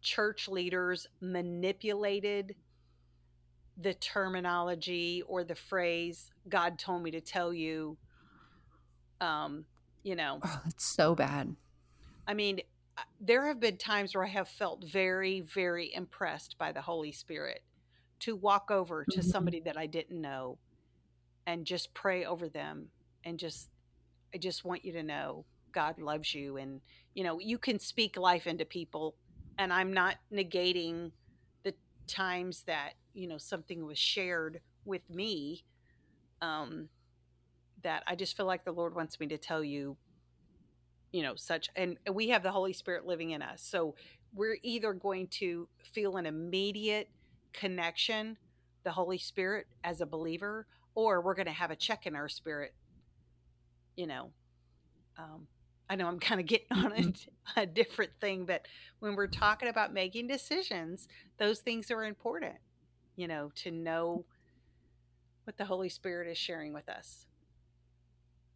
[0.00, 2.56] church leaders manipulated
[3.76, 7.98] the terminology or the phrase god told me to tell you
[9.20, 9.66] um
[10.02, 11.56] you know Oh, it's so bad.
[12.26, 12.60] i mean
[13.20, 17.62] there have been times where i have felt very very impressed by the holy spirit
[18.20, 19.24] to walk over to Mhm.
[19.24, 20.58] somebody that i didn't know
[21.46, 22.90] and just pray over them
[23.24, 23.70] and just
[24.34, 26.80] i just want you to know god loves you and
[27.14, 29.16] you know you can speak life into people
[29.58, 31.12] and i'm not negating
[31.64, 31.74] the
[32.06, 35.64] times that you know something was shared with me
[36.40, 36.88] um
[37.82, 39.96] that i just feel like the lord wants me to tell you
[41.16, 43.62] you know such and we have the holy spirit living in us.
[43.62, 43.94] So
[44.34, 47.08] we're either going to feel an immediate
[47.52, 48.36] connection
[48.84, 52.28] the holy spirit as a believer or we're going to have a check in our
[52.28, 52.74] spirit
[53.96, 54.30] you know.
[55.18, 55.46] Um,
[55.88, 58.66] i know i'm kind of getting on a, a different thing but
[58.98, 61.08] when we're talking about making decisions
[61.38, 62.56] those things are important
[63.16, 64.26] you know to know
[65.46, 67.26] what the holy spirit is sharing with us.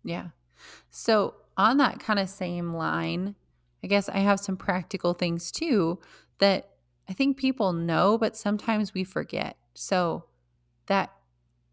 [0.03, 0.29] Yeah.
[0.91, 3.35] So, on that kind of same line,
[3.85, 6.01] I guess I have some practical things too
[6.39, 6.71] that
[7.07, 9.57] I think people know, but sometimes we forget.
[9.75, 10.25] So,
[10.87, 11.13] that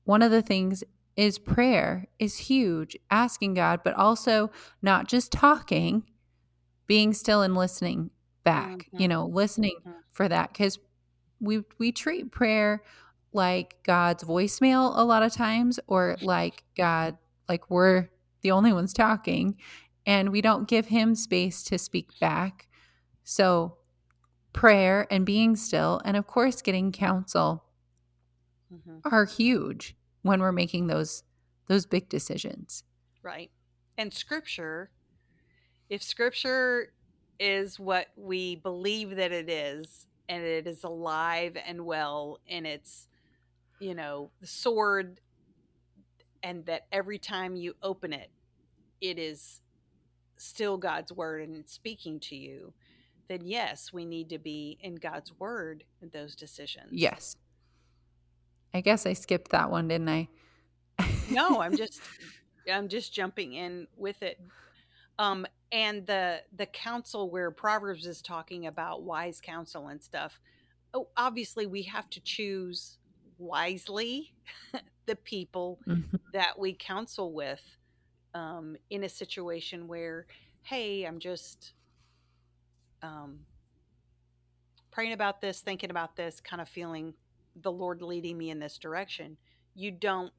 [0.04, 0.84] one of the things
[1.16, 6.04] is prayer is huge, asking God, but also not just talking,
[6.86, 8.12] being still and listening
[8.44, 9.02] back, mm-hmm.
[9.02, 10.00] you know, listening mm-hmm.
[10.12, 10.80] for that cuz
[11.40, 12.84] we we treat prayer
[13.32, 17.18] like God's voicemail a lot of times or like God
[17.48, 18.10] like we're
[18.42, 19.58] the only ones talking
[20.06, 22.68] and we don't give him space to speak back.
[23.24, 23.78] So
[24.54, 27.66] prayer and being still and of course getting counsel
[28.74, 29.00] mm-hmm.
[29.04, 31.24] are huge when we're making those
[31.68, 32.84] those big decisions.
[33.22, 33.52] Right.
[33.98, 34.90] And scripture
[35.90, 36.94] if scripture
[37.40, 43.08] is what we believe that it is and it is alive and well and it's
[43.80, 45.20] you know the sword
[46.44, 48.30] and that every time you open it
[49.02, 49.62] it is
[50.38, 52.74] still God's word and speaking to you
[53.28, 56.90] then yes we need to be in God's word in those decisions.
[56.92, 57.36] Yes.
[58.74, 60.28] I guess I skipped that one didn't I?
[61.30, 62.02] No I'm just
[62.72, 64.40] I'm just jumping in with it.
[65.20, 70.40] Um and the the counsel where proverbs is talking about wise counsel and stuff
[70.94, 72.98] oh, obviously we have to choose
[73.38, 74.34] wisely
[75.06, 76.18] the people mm-hmm.
[76.34, 77.62] that we counsel with
[78.34, 80.26] um, in a situation where
[80.64, 81.74] hey i'm just
[83.02, 83.40] um,
[84.92, 87.14] praying about this thinking about this kind of feeling
[87.62, 89.38] the lord leading me in this direction
[89.76, 90.32] you don't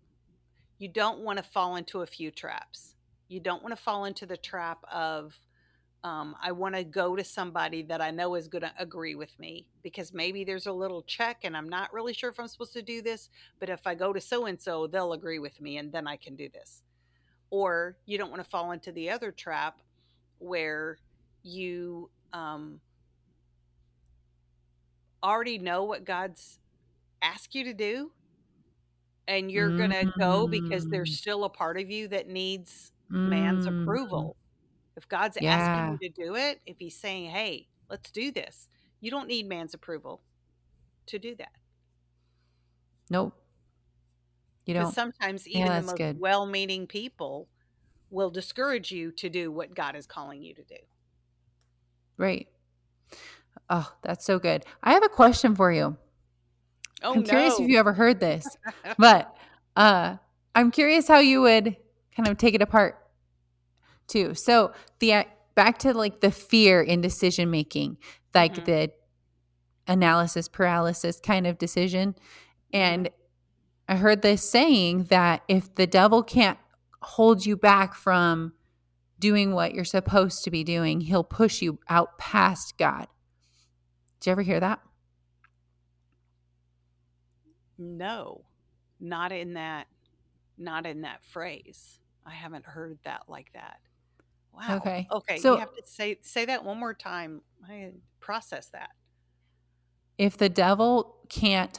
[0.79, 2.95] you don't want to fall into a few traps
[3.29, 5.39] you don't want to fall into the trap of,
[6.05, 9.37] um, I want to go to somebody that I know is going to agree with
[9.39, 12.73] me because maybe there's a little check and I'm not really sure if I'm supposed
[12.75, 15.79] to do this, but if I go to so and so, they'll agree with me
[15.79, 16.83] and then I can do this.
[17.51, 19.81] Or you don't want to fall into the other trap
[20.39, 20.99] where
[21.43, 22.81] you um,
[25.23, 26.61] already know what God's
[27.23, 28.13] asked you to do
[29.27, 29.91] and you're mm-hmm.
[29.91, 31.19] going to go because there's mm.
[31.19, 33.83] still a part of you that needs man's mm.
[33.83, 34.37] approval.
[34.99, 35.55] If God's yeah.
[35.55, 38.67] asking you to do it, if he's saying, hey, let's do this,
[39.01, 40.23] you don't need man's approval
[41.07, 41.53] to do that.
[43.09, 43.33] Nope.
[44.67, 44.93] You don't.
[44.93, 47.49] Sometimes even yeah, the most well meaning people
[48.11, 50.77] will discourage you to do what God is calling you to do.
[52.17, 52.49] Right.
[53.71, 54.65] Oh, that's so good.
[54.83, 55.97] I have a question for you.
[57.05, 57.13] Oh, no.
[57.13, 57.29] I'm no.
[57.29, 58.57] curious if you ever heard this,
[58.99, 59.33] but
[59.77, 60.17] uh,
[60.57, 61.77] I'm curious how you would
[62.17, 62.99] kind of take it apart
[64.09, 64.35] too.
[64.35, 67.99] So the back to like the fear in decision making,
[68.35, 68.65] like mm-hmm.
[68.65, 68.93] the
[69.87, 72.15] analysis paralysis kind of decision.
[72.73, 73.95] And mm-hmm.
[73.95, 76.59] I heard this saying that if the devil can't
[77.03, 78.53] hold you back from
[79.19, 83.07] doing what you're supposed to be doing, he'll push you out past God.
[84.21, 84.81] Did you ever hear that?
[87.79, 88.45] No,
[89.01, 89.87] not in that
[90.61, 92.01] not in that phrase.
[92.27, 93.79] I haven't heard that like that.
[94.59, 94.77] Wow.
[94.77, 95.07] Okay.
[95.11, 95.39] Okay.
[95.39, 97.43] So you have to say say that one more time.
[97.69, 98.91] I process that.
[100.17, 101.79] If the devil can't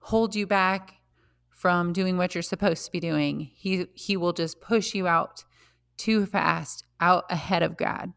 [0.00, 0.94] hold you back
[1.50, 5.44] from doing what you're supposed to be doing, he he will just push you out
[5.96, 8.12] too fast, out ahead of God.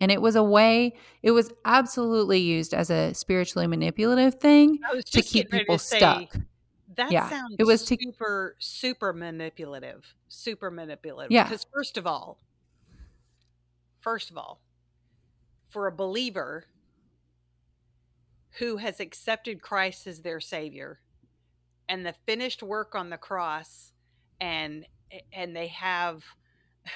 [0.00, 5.22] And it was a way, it was absolutely used as a spiritually manipulative thing to
[5.22, 6.36] keep people to say, stuck.
[6.96, 10.14] That yeah, sounds it was to, super, super manipulative.
[10.28, 11.32] Super manipulative.
[11.32, 11.44] Yeah.
[11.44, 12.38] Because first of all,
[14.06, 14.60] first of all,
[15.68, 16.66] for a believer
[18.60, 21.00] who has accepted Christ as their savior
[21.88, 23.90] and the finished work on the cross
[24.40, 24.86] and
[25.32, 26.22] and they have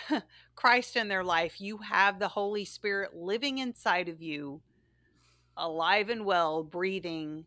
[0.55, 4.61] Christ in their life, you have the Holy Spirit living inside of you,
[5.57, 7.45] alive and well, breathing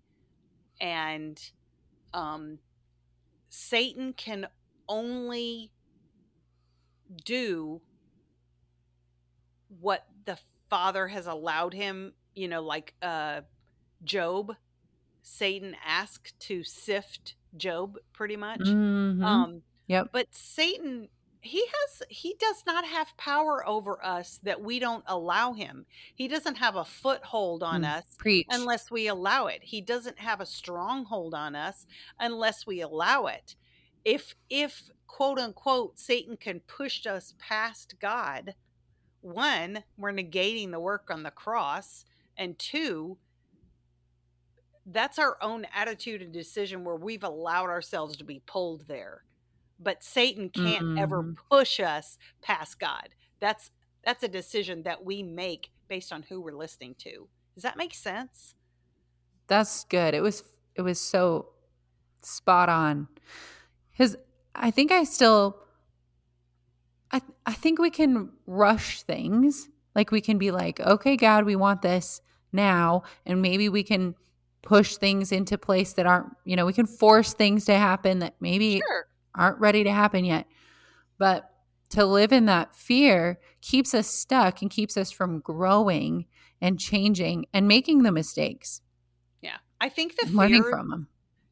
[0.81, 1.39] and
[2.13, 2.59] um,
[3.47, 4.47] Satan can
[4.89, 5.71] only
[7.23, 7.79] do
[9.79, 10.37] what the
[10.69, 13.41] Father has allowed him, you know, like uh,
[14.03, 14.55] Job.
[15.25, 18.59] Satan asked to sift Job pretty much.
[18.59, 19.23] Mm-hmm.
[19.23, 20.09] Um, yep.
[20.11, 21.07] But Satan
[21.43, 26.27] he has he does not have power over us that we don't allow him he
[26.27, 28.47] doesn't have a foothold on mm, us preach.
[28.49, 31.85] unless we allow it he doesn't have a stronghold on us
[32.17, 33.55] unless we allow it
[34.05, 38.55] if if quote unquote satan can push us past god
[39.23, 42.05] one we're negating the work on the cross
[42.37, 43.17] and two
[44.85, 49.23] that's our own attitude and decision where we've allowed ourselves to be pulled there
[49.83, 50.97] but Satan can't mm-hmm.
[50.97, 53.09] ever push us past God.
[53.39, 53.71] That's
[54.03, 57.27] that's a decision that we make based on who we're listening to.
[57.53, 58.55] Does that make sense?
[59.47, 60.13] That's good.
[60.13, 60.43] It was
[60.75, 61.49] it was so
[62.21, 63.07] spot on.
[63.97, 64.15] Cuz
[64.55, 65.62] I think I still
[67.13, 69.69] I I think we can rush things.
[69.95, 72.19] Like we can be like, "Okay, God, we want this
[72.51, 74.15] now." And maybe we can
[74.63, 78.33] push things into place that aren't, you know, we can force things to happen that
[78.39, 79.07] maybe Sure.
[79.35, 80.47] aren't ready to happen yet.
[81.17, 81.49] But
[81.89, 86.25] to live in that fear keeps us stuck and keeps us from growing
[86.61, 88.81] and changing and making the mistakes,
[89.41, 89.57] Yeah.
[89.81, 91.07] I think the and learning from them.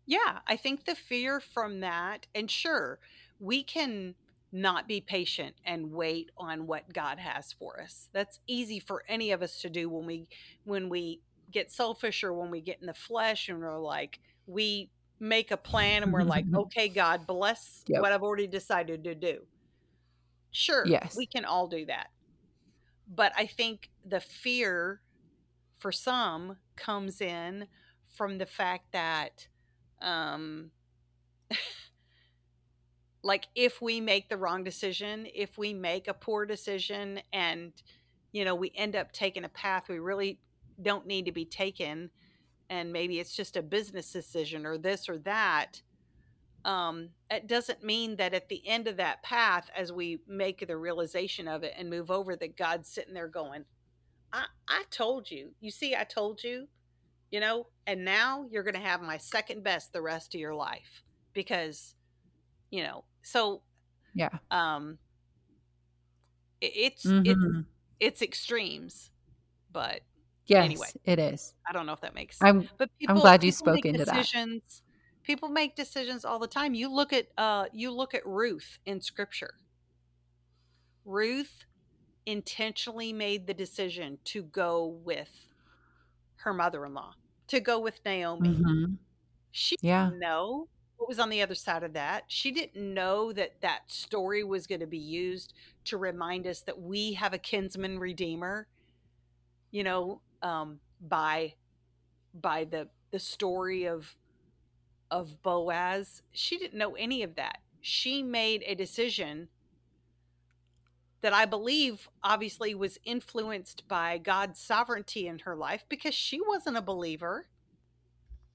[0.06, 3.00] Yeah, I think the fear from that, and sure,
[3.40, 4.16] we can
[4.52, 8.10] not be patient and wait on what God has for us.
[8.14, 10.28] That's easy for any of us to do when we
[10.66, 11.22] when we
[11.52, 15.58] get selfish or when we get in the flesh and we're like we make a
[15.58, 18.02] plan and we're like, "Okay, God, bless Yep.
[18.02, 19.48] what I've already decided to do."
[20.52, 21.16] Sure, Yes.
[21.16, 22.08] we can all do that.
[23.08, 25.02] But I think the fear
[25.80, 27.68] for some comes in
[28.10, 29.48] from the fact that
[30.02, 30.72] um
[33.24, 37.74] like if we make the wrong decision, if we make a poor decision and
[38.34, 40.40] you know, we end up taking a path we really
[40.82, 42.10] don't need to be taken
[42.70, 45.82] and maybe it's just a business decision or this or that,
[46.64, 50.78] um it doesn't mean that at the end of that path as we make the
[50.78, 53.66] realization of it and move over that God's sitting there going,
[54.34, 55.54] "I I told you.
[55.60, 56.68] You see I told you."
[57.32, 60.54] You know, and now you're going to have my second best the rest of your
[60.56, 61.04] life
[61.34, 61.96] because
[62.72, 63.64] you know so
[64.14, 64.40] Yeah.
[64.52, 65.00] um
[66.62, 67.66] it's it's Mhm.
[68.00, 69.12] it's extremes
[69.72, 70.02] but
[70.46, 71.56] Yes, anyway it is.
[71.70, 74.28] i don't know if that makes I'm but I'm glad you spoke into that.
[75.24, 79.02] people make decisions all the time you look at uh you look at ruth in
[79.02, 79.54] scripture
[81.06, 81.66] ruth
[82.26, 85.48] intentionally made the decision to go with
[86.38, 87.14] her mother-in-law
[87.48, 88.98] to go with naomi Mhm.
[89.52, 90.12] She Yeah.
[90.12, 90.70] didn't know
[91.02, 92.26] what was on the other side of that.
[92.28, 95.52] She didn't know that that story was going to be used
[95.86, 98.68] to remind us that we have a kinsman redeemer,
[99.72, 101.56] you know, um, by
[102.36, 104.16] by the the story of
[105.10, 106.22] of Boaz.
[106.34, 107.62] She didn't know any of that.
[107.82, 109.48] She made a decision
[111.22, 116.78] that I believe obviously was influenced by God's sovereignty in her life because she wasn't
[116.78, 117.48] a believer,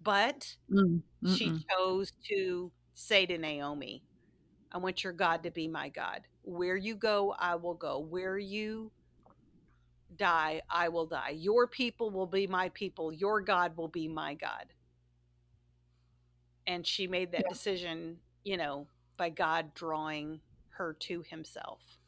[0.07, 4.05] but Mm, she chose to say to Naomi,
[4.73, 6.29] I want your God to be my God.
[6.43, 8.01] Where you go, I will go.
[8.01, 8.93] Where you
[10.15, 11.31] die, I will die.
[11.31, 13.13] Your people will be my people.
[13.13, 14.73] Your God will be my God.
[16.67, 17.49] And she made that Yeah.
[17.49, 21.99] decision, you know, by God drawing her to himself.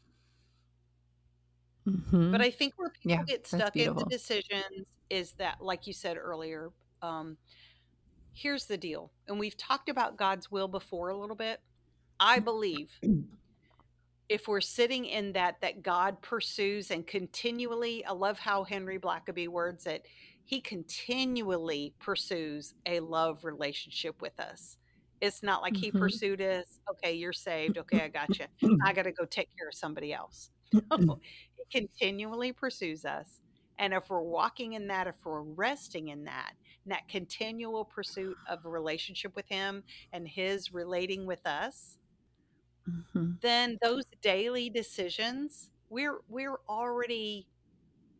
[2.30, 2.42] But Mhm.
[2.42, 6.16] I think where people Yeah, get stuck in the decisions is that, like you said
[6.18, 6.70] earlier,
[7.02, 7.38] um,
[8.38, 9.12] here's the deal.
[9.26, 11.60] And we've talked about God's will before a little bit.
[12.20, 13.02] I believe
[14.28, 19.48] if we're sitting in that that God pursues and continually, I love how Henry Blackaby
[19.48, 20.06] words it.
[20.44, 24.76] He continually pursues a love relationship with us.
[25.20, 25.92] It's not like he Mhm.
[25.92, 26.78] pursued us.
[26.90, 27.78] Okay, you're saved.
[27.78, 28.46] Okay, I got you.
[28.84, 30.50] I got to go take care of somebody else.
[30.96, 31.18] No,
[31.56, 33.40] he continually pursues us.
[33.78, 36.54] And if we're walking in that, if we're resting in that,
[36.84, 41.98] in that continual pursuit of a relationship with him and his relating with us,
[42.88, 43.40] Mhm.
[43.40, 47.48] then those daily decisions, we're we're already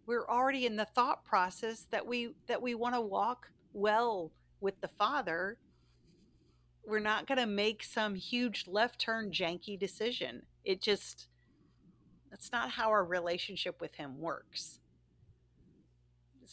[0.06, 4.80] we're already in the thought process that we that we want to walk well with
[4.80, 5.58] the Father.
[6.84, 10.46] We're not going to make some huge left turn janky decision.
[10.64, 11.28] It just
[12.30, 14.80] that's not how our relationship with him works.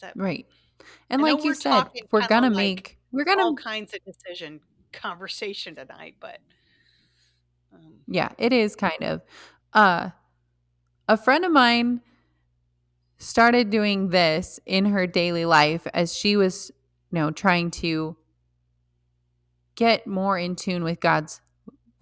[0.00, 0.46] That Right.
[1.10, 4.60] And like you said, we're gonna like make we're gonna all kinds of decision
[4.92, 6.38] conversation tonight, but
[7.72, 9.22] um, yeah, it is kind of.
[9.72, 10.10] Uh
[11.08, 12.00] a friend of mine
[13.18, 16.70] started doing this in her daily life as she was,
[17.10, 18.16] you know, trying to
[19.74, 21.40] get more in tune with God's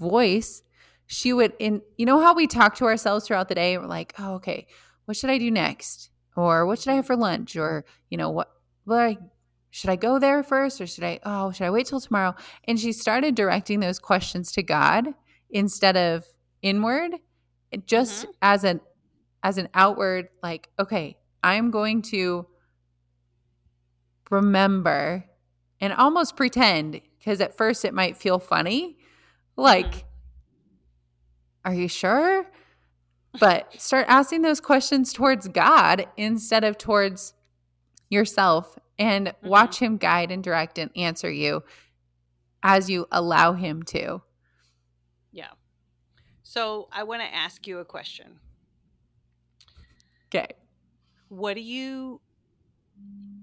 [0.01, 0.63] voice.
[1.07, 4.15] She would in you know how we talk to ourselves throughout the day, we're like,
[4.19, 4.67] "Oh, okay,
[5.05, 7.57] what should I do next?" Or what should I have for lunch?
[7.57, 8.51] Or, you know, what
[8.85, 9.19] what I
[9.71, 12.35] should I go there first or should I oh, should I wait till tomorrow?
[12.65, 15.09] And she started directing those questions to God
[15.51, 16.25] instead of
[16.63, 17.13] inward,
[17.87, 18.81] just mhm, as an
[19.43, 22.47] as an outward like, okay, I'm going to
[24.31, 25.25] remember
[25.81, 28.97] and almost pretend because at first it might feel funny
[29.57, 30.05] like mhm,
[31.65, 32.47] are you sure
[33.41, 37.35] but start asking those questions towards god instead of towards
[38.11, 39.35] yourself and mhm.
[39.43, 41.63] watch him guide and direct and answer you
[42.63, 44.23] as you allow him to
[45.33, 45.51] Yeah.
[46.43, 48.39] So I want to ask you a question.
[50.29, 50.49] Okay.
[51.29, 52.21] What do you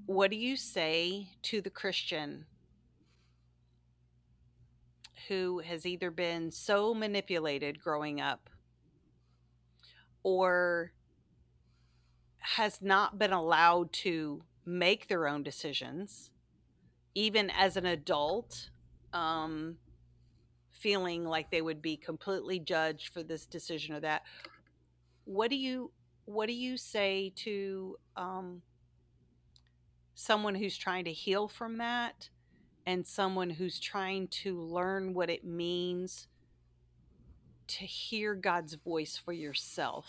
[0.05, 2.45] what do you say to the Christian
[5.27, 8.49] who has either been so manipulated growing up
[10.23, 10.91] or
[12.39, 16.31] has not been allowed to make their own decisions,
[17.15, 18.69] even as an adult,
[19.13, 19.77] um,
[20.71, 24.23] feeling like they would be completely judged for this decision or that.
[25.25, 25.91] What do you
[26.25, 28.61] what do you say to um,
[30.15, 32.29] someone who's trying to heal from that
[32.85, 36.27] and someone who's trying to learn what it means
[37.71, 40.05] to hear God's voice for yourself.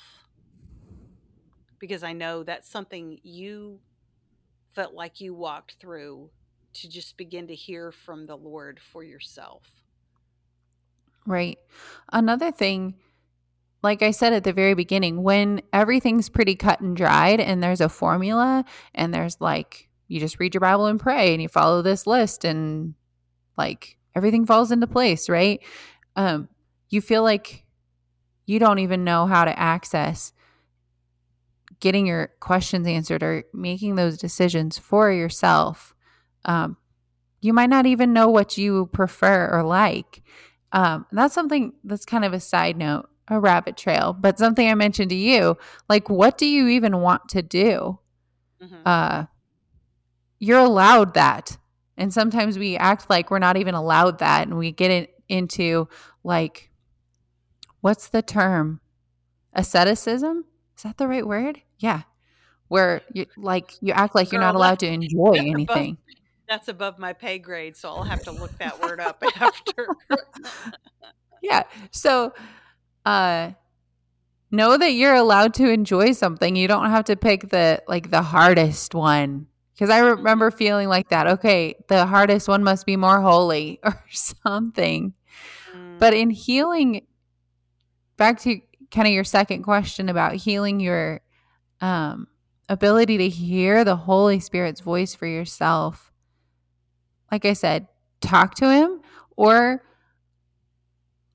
[1.79, 3.81] Because I know that's something you
[4.75, 6.31] felt like you walked through
[6.75, 9.69] to just begin to hear from the Lord for yourself.
[11.27, 11.59] Right.
[12.13, 12.95] Another thing,
[13.83, 17.81] like I said at the very beginning, when everything's pretty cut and dried and there's
[17.81, 21.83] a formula and there's like, you just read your Bible and pray and you follow
[21.83, 22.95] this list and
[23.57, 25.61] like everything falls into place, right?
[26.17, 26.49] Um,
[26.93, 27.65] you feel like
[28.47, 30.33] you don't even know how to access
[31.81, 35.95] getting your questions answered or making those decisions for yourself.
[36.45, 36.77] Um,
[37.41, 40.23] you might not even know what you prefer or like.
[40.71, 44.75] Um, that's something that's kind of a side note, a rabbit trail, but something I
[44.75, 45.57] mentioned to you.
[45.89, 47.99] Like, what do you even want to do?
[48.63, 48.83] Mm-hmm.
[48.87, 49.25] Uh,
[50.39, 51.57] you're allowed that.
[51.97, 54.47] And sometimes we act like we're not even allowed that.
[54.47, 55.89] And we get it into
[56.23, 56.71] like,
[57.83, 58.81] what's the term?
[59.53, 60.47] Asceticism?
[60.75, 61.61] Is that the right word?
[61.79, 62.03] Yeah.
[62.69, 65.91] Where you like you act like Girl, you're not allowed to enjoy anything.
[65.91, 66.17] Above,
[66.49, 69.89] that's above my pay grade, so I'll have to look that word up after.
[71.43, 71.65] yeah.
[71.91, 72.33] So
[73.05, 73.51] uh
[74.51, 76.57] know that you're allowed to enjoy something.
[76.57, 79.49] You don't have to pick the like the hardest one.
[79.75, 80.19] Because I mm-hmm.
[80.19, 81.27] remember feeling like that.
[81.27, 85.13] Okay, the hardest one must be more holy or something.
[85.75, 85.99] Mm.
[85.99, 87.07] But in healing,
[88.23, 88.61] back to
[88.93, 91.21] kind of your second question about healing your
[91.81, 92.29] um,
[92.69, 96.13] ability to hear the Holy Spirit's voice for yourself.
[97.33, 97.89] Like I said,
[98.21, 99.01] talk to him
[99.37, 99.83] or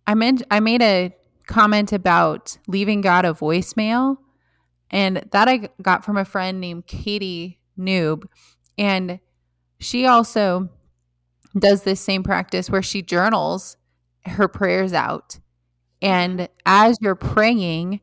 [0.05, 1.13] I meant I made a
[1.45, 4.15] comment about leaving God a voicemail
[4.89, 8.23] and that I got from a friend named Katie Noob
[8.77, 9.19] and
[9.77, 10.69] she also
[11.59, 13.75] does this same practice where she journals
[14.25, 15.39] her prayers out
[16.01, 18.01] and as you're praying,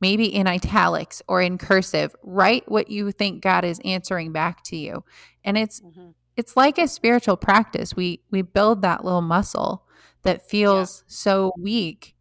[0.00, 4.76] maybe in italics or in cursive, write what you think God is answering back to
[4.76, 5.04] you.
[5.44, 6.10] And it's mm-hmm.
[6.36, 7.96] it's like a spiritual practice.
[7.96, 9.84] We we build that little muscle
[10.22, 11.04] that feels yeah.
[11.08, 12.14] so weak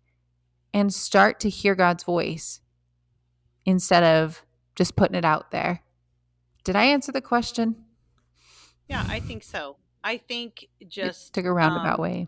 [0.73, 2.61] and start to hear God's voice
[3.65, 4.45] instead of
[4.75, 5.81] just putting it out there.
[6.63, 7.75] Did I answer the question?
[8.87, 9.77] Yeah, I think so.
[10.03, 12.27] I think just it took a roundabout um, way.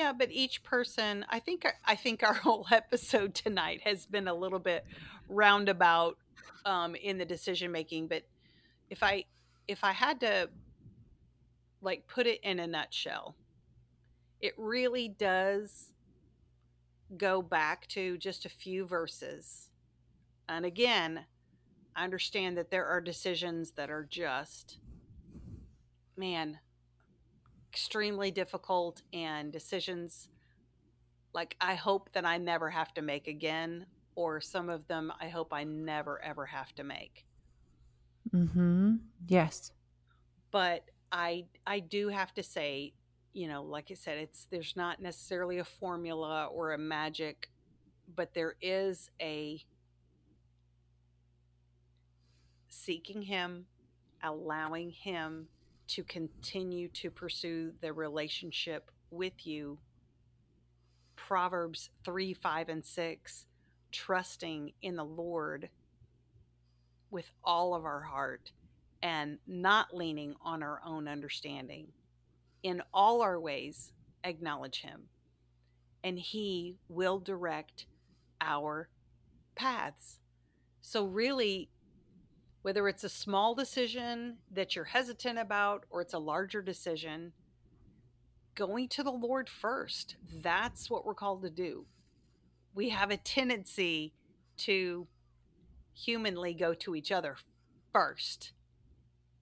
[0.00, 4.34] Yeah, but each person, I think, I think our whole episode tonight has been a
[4.34, 4.86] little bit
[5.28, 6.16] roundabout
[6.64, 8.08] um, in the decision making.
[8.08, 8.22] But
[8.88, 9.26] if I,
[9.68, 10.48] if I had to,
[11.82, 13.34] like, put it in a nutshell,
[14.40, 15.92] it really does
[17.18, 19.68] go back to just a few verses.
[20.48, 21.26] And again,
[21.94, 24.78] I understand that there are decisions that are just,
[26.16, 26.58] man,
[27.70, 30.28] extremely difficult and decisions
[31.32, 35.28] like I hope that I never have to make again, or some of them I
[35.28, 37.24] hope I never ever have to make.
[38.32, 38.96] Hmm.
[39.28, 39.72] Yes.
[40.50, 42.94] But I I do have to say,
[43.32, 47.48] you know, like I said, it's there's not necessarily a formula or a magic,
[48.16, 49.62] but there is a
[52.68, 53.66] seeking Him,
[54.22, 55.46] allowing Him
[55.90, 59.78] to continue to pursue the relationship with you.
[61.16, 63.46] Proverbs 3, 5, and 6,
[63.90, 65.68] trusting in the Lord
[67.10, 68.52] with all of our heart
[69.02, 71.88] and not leaning on our own understanding.
[72.62, 75.08] In all our ways, acknowledge Him,
[76.04, 77.86] and He will direct
[78.40, 78.88] our
[79.56, 80.20] paths.
[80.82, 81.68] So, really,
[82.62, 87.32] whether it's a small decision that you're hesitant about or it's a larger decision,
[88.54, 90.16] going to the Lord first.
[90.42, 91.86] That's what we're called to do.
[92.74, 94.12] We have a tendency
[94.58, 95.06] to
[95.94, 97.36] humanly go to each other
[97.92, 98.52] first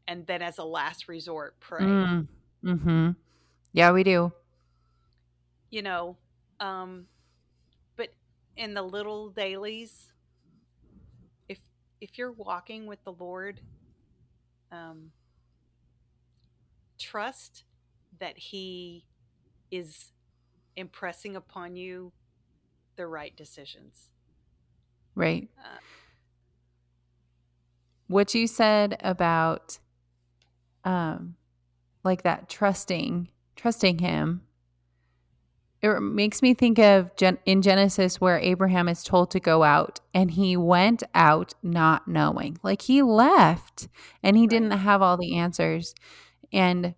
[0.09, 1.85] and then as a last resort pray.
[1.85, 2.27] Mm,
[2.65, 3.11] hmm
[3.73, 4.33] Yeah, we do.
[5.71, 6.17] You know,
[6.61, 7.07] um,
[7.97, 8.09] but
[8.57, 10.13] in the little dailies,
[12.01, 13.61] if you're walking with the Lord,
[14.71, 15.13] um,
[16.99, 17.65] trust
[18.19, 19.05] that He
[19.71, 20.13] is
[20.77, 22.13] impressing upon you
[22.97, 24.11] the right decisions.
[25.15, 25.49] Right.
[25.59, 25.79] Uh,
[28.09, 29.79] what you said about
[30.85, 31.37] um
[32.05, 34.41] like that trusting trusting him
[35.81, 40.01] it makes me think of Gen- in Genesis where Abraham is told to go out
[40.13, 42.59] and he went out not knowing.
[42.63, 43.89] Like he left
[44.23, 44.51] and he right.
[44.51, 45.95] didn't have all the answers.
[46.53, 46.95] And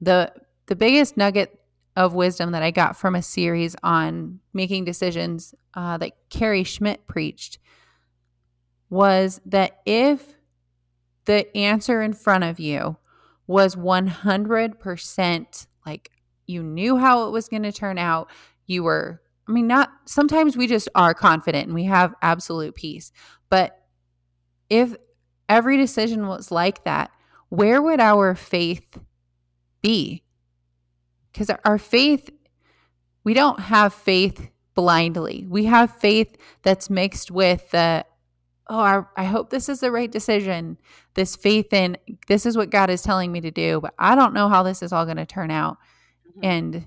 [0.00, 0.32] the
[0.66, 1.58] the biggest nugget
[1.96, 7.06] of wisdom that I got from a series on making decisions uh, that Carrie Schmidt
[7.06, 7.58] preached
[8.88, 10.34] was that if
[11.26, 12.96] the answer in front of you
[13.46, 16.10] was 100% like
[16.52, 18.28] you knew how it was going to turn out.
[18.66, 23.12] You were, I mean, not sometimes we just are confident and we have absolute peace.
[23.48, 23.78] But
[24.70, 24.94] if
[25.48, 27.10] every decision was like that,
[27.48, 28.98] where would our faith
[29.82, 30.22] be?
[31.30, 32.30] Because our faith,
[33.24, 35.46] we don't have faith blindly.
[35.48, 38.04] We have faith that's mixed with the,
[38.68, 40.78] oh, I, I, hope this is the right decision.
[41.14, 41.98] This faith in
[42.28, 44.82] this is what God is telling me to do, but I don't know how this
[44.82, 45.76] is all going to turn out.
[46.36, 46.44] Mm-hmm.
[46.44, 46.86] And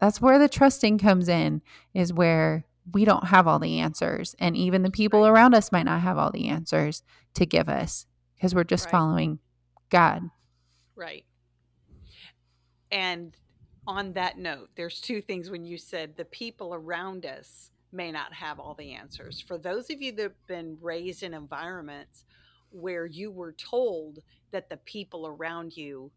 [0.00, 1.62] that's where the trusting comes in,
[1.92, 4.34] is where we don't have all the answers.
[4.38, 5.30] And even the people right.
[5.30, 7.02] around us might not have all the answers
[7.34, 8.92] to give us because we're just right.
[8.92, 9.38] following
[9.90, 10.30] God.
[10.96, 11.24] Right.
[12.90, 13.36] And
[13.86, 18.32] on that note, there's two things when you said the people around us may not
[18.32, 19.40] have all the answers.
[19.40, 22.24] For those of you that have been raised in environments
[22.70, 24.18] where you were told
[24.50, 26.10] that the people around you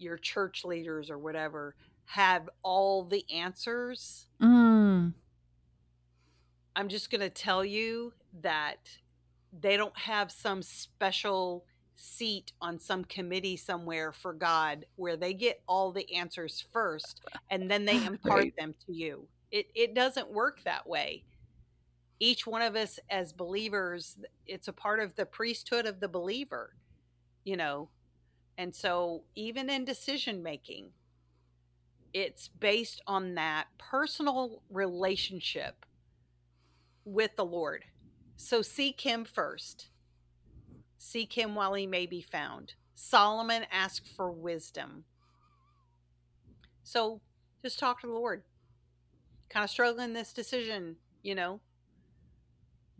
[0.00, 1.74] your church leaders or whatever
[2.06, 4.26] have all the answers.
[4.42, 5.12] Mm.
[6.74, 8.88] I'm just going to tell you that
[9.58, 15.60] they don't have some special seat on some committee somewhere for God where they get
[15.68, 17.20] all the answers first
[17.50, 18.56] and then they impart right.
[18.56, 19.26] them to you.
[19.50, 21.24] It it doesn't work that way.
[22.18, 26.74] Each one of us as believers, it's a part of the priesthood of the believer.
[27.44, 27.88] You know,
[28.60, 30.90] and so, even in decision making,
[32.12, 35.86] it's based on that personal relationship
[37.06, 37.86] with the Lord.
[38.36, 39.88] So, seek Him first.
[40.98, 42.74] Seek Him while He may be found.
[42.94, 45.04] Solomon asked for wisdom.
[46.82, 47.22] So,
[47.62, 48.42] just talk to the Lord.
[49.48, 51.60] Kind of struggling this decision, you know.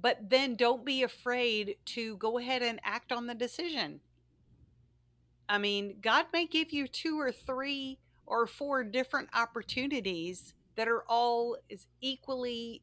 [0.00, 4.00] But then don't be afraid to go ahead and act on the decision
[5.50, 11.02] I mean, God may give you two or three or four different opportunities that are
[11.08, 12.82] all is equally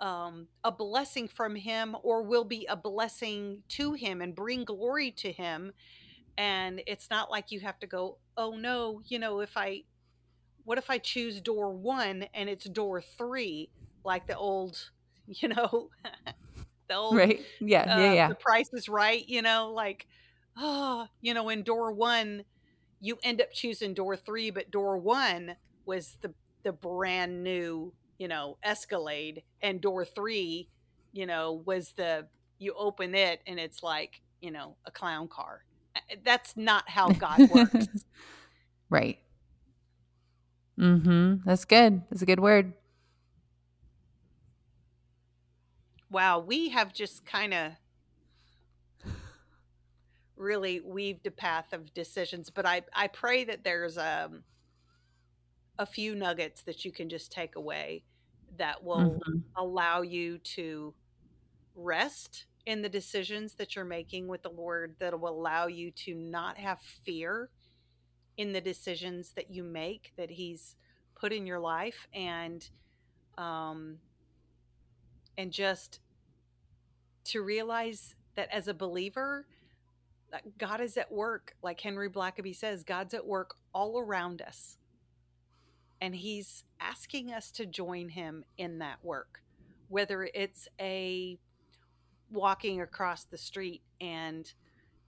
[0.00, 5.12] um, a blessing from him or will be a blessing to him and bring glory
[5.12, 5.72] to him.
[6.36, 9.82] And it's not like you have to go oh no you know if i
[10.64, 13.70] what if i choose door one and it's door three?
[14.04, 14.90] Like the old
[15.28, 15.90] you know
[16.88, 17.40] the old right.
[17.60, 17.82] Yeah.
[17.82, 18.28] Uh, yeah yeah.
[18.28, 20.08] The price is right you know like
[20.56, 22.44] oh, you know, in door one,
[23.00, 26.32] you end up choosing door three, but door one was the
[26.62, 30.68] the brand new, you know, Escalade, and door three,
[31.12, 32.26] you know, was the
[32.58, 35.64] you open it and it's like, you know, a clown car.
[36.24, 37.86] That's not how God works.
[38.90, 39.18] right.
[40.78, 41.48] Mm-hmm.
[41.48, 42.02] That's good.
[42.10, 42.72] That's a good word.
[46.10, 47.72] Wow, we have just kind of
[50.36, 52.50] really weaved a path of decisions.
[52.50, 54.42] But I, I pray that there's um,
[55.78, 58.02] a few nuggets that you can just take away
[58.58, 59.38] that will mm-hmm.
[59.56, 60.94] allow you to
[61.74, 66.14] rest in the decisions that you're making with the Lord, that will allow you to
[66.14, 67.48] not have fear
[68.36, 70.74] in the decisions that you make that He's
[71.14, 72.68] put in your life, and
[73.38, 73.98] um,
[75.38, 76.00] and just
[77.24, 79.46] to realize that as a believer,
[80.58, 84.78] God is at work, like Henry Blackaby says, God's at work all around us.
[86.00, 89.40] And he's asking us to join him in that work,
[89.88, 91.38] whether it's a
[92.30, 94.52] walking across the street and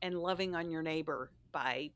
[0.00, 1.90] and loving on your neighbor by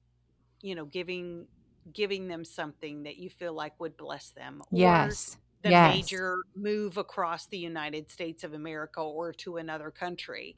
[0.60, 1.46] you know giving
[1.92, 5.94] giving them something that you feel like would bless them yes the yes.
[5.94, 10.56] major move across the United States of America or to another country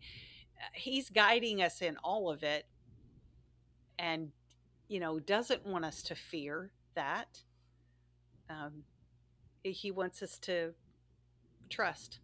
[0.72, 2.66] he's guiding us in all of it
[3.98, 4.30] and
[4.88, 7.40] you know doesn't want us to fear that
[8.50, 8.84] um,
[9.62, 10.74] he wants us to
[11.70, 12.18] trust.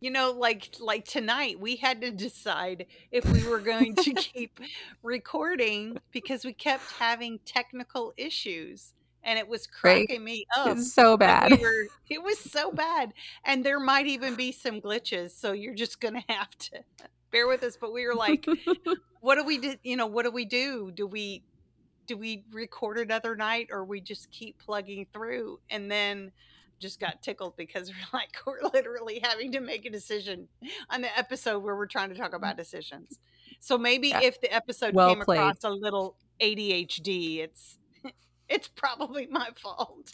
[0.00, 4.60] You know like like tonight we had to decide if we were going to keep
[5.02, 10.22] recording because we kept having technical issues and it was cracking right?
[10.22, 13.12] me up it's so bad we were, it was so bad.
[13.44, 16.84] And there might even be some glitches so you're just gonna have to
[17.30, 18.46] bear with us but we were like
[19.20, 21.42] what do we do you know what do we do do we
[22.06, 26.32] do we record another night or we just keep plugging through and then
[26.78, 30.48] just got tickled because we're like we're literally having to make a decision
[30.90, 33.18] on the episode where we're trying to talk about decisions.
[33.60, 34.22] So maybe yeah.
[34.22, 35.38] if the episode well came played.
[35.38, 37.77] across a little ADHD, it's
[38.48, 40.12] it's probably my fault.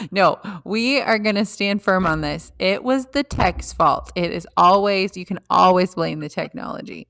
[0.10, 2.52] no, we are going to stand firm on this.
[2.58, 4.12] It was the tech's fault.
[4.14, 7.06] It is always you can always blame the technology.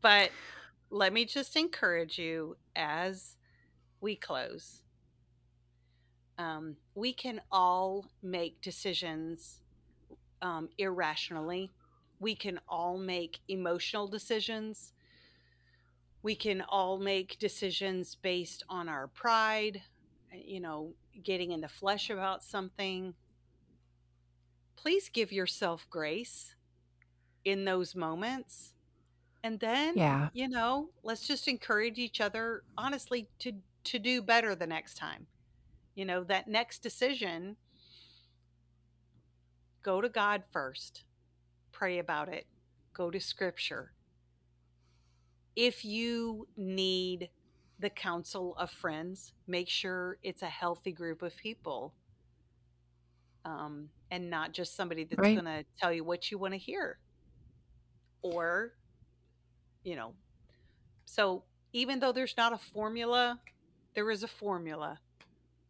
[0.00, 0.30] But
[0.90, 3.36] let me just encourage you as
[4.00, 4.82] we close
[6.38, 9.60] um, we can all make decisions
[10.42, 11.72] um, irrationally.
[12.18, 14.92] We can all make emotional decisions.
[16.24, 19.82] We can all make decisions based on our pride,
[20.32, 23.14] eh, you know, getting in the flesh about something.
[24.74, 26.56] Please give yourself grace
[27.44, 28.72] in those moments.
[29.44, 30.30] And then, yeah.
[30.32, 33.52] you know, let's just encourage each other honestly to
[33.84, 35.26] to do better the next time
[35.94, 37.56] you know, that next decision,
[39.82, 41.04] go to God first,
[41.72, 42.46] pray about it,
[42.92, 43.92] go to scripture.
[45.56, 47.30] If you need
[47.78, 51.92] the counsel of friends, make sure it's a healthy group of people
[53.44, 55.34] um, and not just somebody that's right.
[55.34, 56.98] going to tell you what you want to hear.
[58.22, 58.72] Or,
[59.82, 60.14] you know,
[61.04, 63.38] so even though there's not a formula,
[63.94, 64.98] there is a formula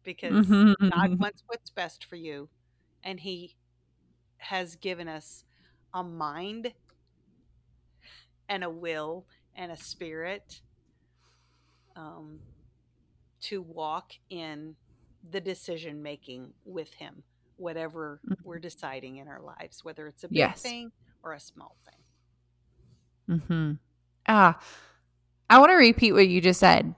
[0.03, 0.89] because mm-hmm.
[0.89, 2.47] God wants what's best for you.
[3.03, 3.55] And He
[4.37, 5.43] has given us
[5.93, 6.73] a mind
[8.47, 9.25] and a will
[9.55, 10.61] and a spirit
[11.95, 12.39] um,
[13.41, 14.75] to walk in
[15.31, 17.23] the decision making with Him,
[17.57, 18.41] whatever mm-hmm.
[18.43, 20.61] we're deciding in our lives, whether it's a big yes.
[20.61, 20.91] thing
[21.23, 23.39] or a small thing.
[23.39, 23.73] mm-hmm
[24.27, 24.59] Ah,
[25.49, 26.95] I want to repeat what you just said.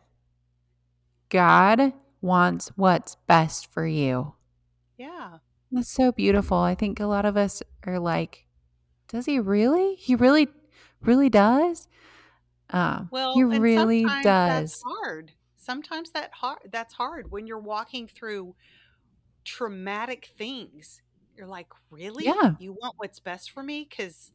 [1.29, 4.33] God wants what's best for you.
[4.97, 5.37] Yeah.
[5.71, 6.57] That's so beautiful.
[6.57, 8.45] I think a lot of us are like,
[9.09, 9.95] does he really?
[9.95, 10.47] He really,
[11.01, 11.87] really does?
[12.69, 14.23] Uh, well, he really does.
[14.23, 15.31] That's hard.
[15.57, 16.59] Sometimes that hard.
[16.71, 18.55] That's hard when you're walking through
[19.43, 21.01] traumatic things.
[21.35, 22.25] You're like, really?
[22.25, 22.55] Yeah.
[22.59, 23.87] You want what's best for me?
[23.89, 24.31] Because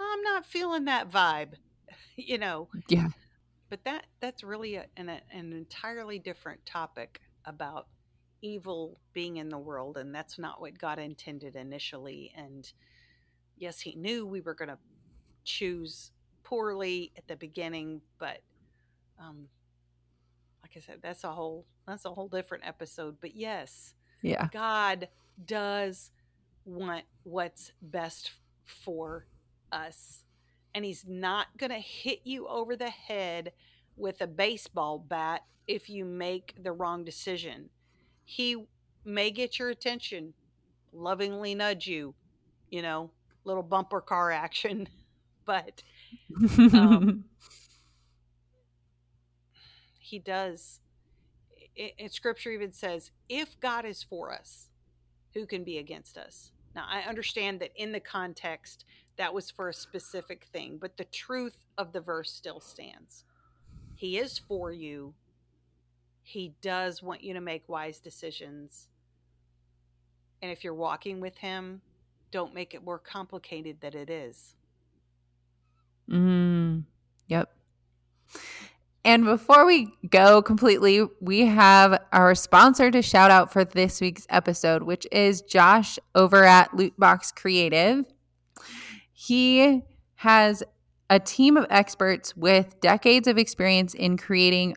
[0.00, 1.54] I'm not feeling that vibe.
[2.16, 2.68] you know.
[2.88, 3.08] Yeah
[3.72, 5.22] but that that's really a, an, an
[5.54, 7.86] entirely different topic about
[8.42, 12.74] evil being in the world and that's not what god intended initially and
[13.56, 14.76] yes he knew we were going to
[15.44, 16.10] choose
[16.44, 18.38] poorly at the beginning but
[19.18, 19.48] um
[20.62, 25.08] like i said that's a whole that's a whole different episode but yes yeah god
[25.44, 26.10] does
[26.64, 28.32] want what's best
[28.64, 29.26] for
[29.72, 30.24] us
[30.74, 33.52] and he's not going to hit you over the head
[33.96, 37.68] with a baseball bat if you make the wrong decision.
[38.24, 38.64] He
[39.04, 40.34] may get your attention,
[40.92, 42.14] lovingly nudge you,
[42.70, 43.10] you know,
[43.44, 44.88] little bumper car action,
[45.44, 45.82] but
[46.74, 47.24] um,
[49.98, 50.80] he does.
[51.74, 54.68] It, it, scripture even says, if God is for us,
[55.34, 56.52] who can be against us?
[56.74, 58.84] Now, I understand that in the context,
[59.16, 63.24] that was for a specific thing, but the truth of the verse still stands.
[63.94, 65.14] He is for you.
[66.22, 68.88] He does want you to make wise decisions.
[70.40, 71.82] And if you're walking with him,
[72.30, 74.56] don't make it more complicated than it is.
[76.10, 76.84] Mm,
[77.28, 77.50] yep.
[79.04, 84.26] And before we go completely, we have our sponsor to shout out for this week's
[84.30, 88.04] episode, which is Josh over at Lootbox Creative.
[89.12, 89.82] He
[90.16, 90.62] has
[91.10, 94.76] a team of experts with decades of experience in creating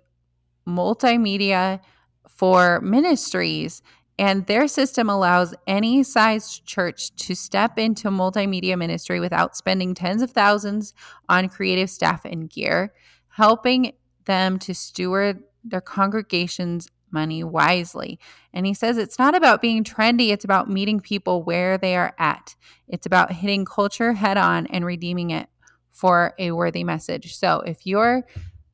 [0.68, 1.80] multimedia
[2.28, 3.84] for ministries.
[4.18, 10.22] And their system allows any sized church to step into multimedia ministry without spending tens
[10.22, 10.94] of thousands
[11.28, 12.94] on creative staff and gear,
[13.28, 13.94] helping
[14.26, 18.20] them to steward their congregation's money wisely.
[18.54, 22.14] And he says it's not about being trendy, it's about meeting people where they are
[22.18, 22.56] at.
[22.88, 25.48] It's about hitting culture head on and redeeming it
[25.92, 27.36] for a worthy message.
[27.36, 28.26] So if your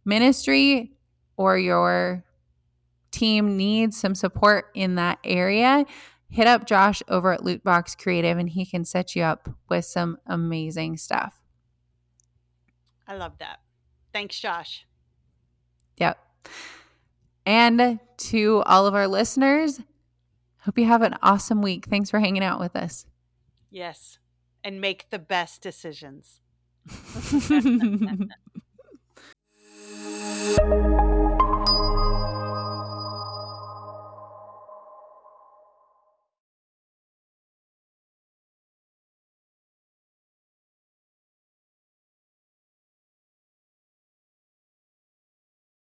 [0.06, 0.92] ministry
[1.38, 2.24] or your
[3.12, 5.86] team needs some support in that area,
[6.30, 10.18] hit up Josh over at Lootbox Creative and he can set you up with some
[10.26, 11.42] amazing stuff.
[13.08, 13.60] I love that.
[14.14, 14.86] Thanks, Josh.
[15.98, 16.18] Yep.
[17.46, 19.82] And to all of our listeners,
[20.62, 21.86] hope you have an awesome week.
[21.86, 23.06] Thanks for hanging out with us.
[23.70, 24.20] Yes.
[24.64, 26.40] And make the best decisions.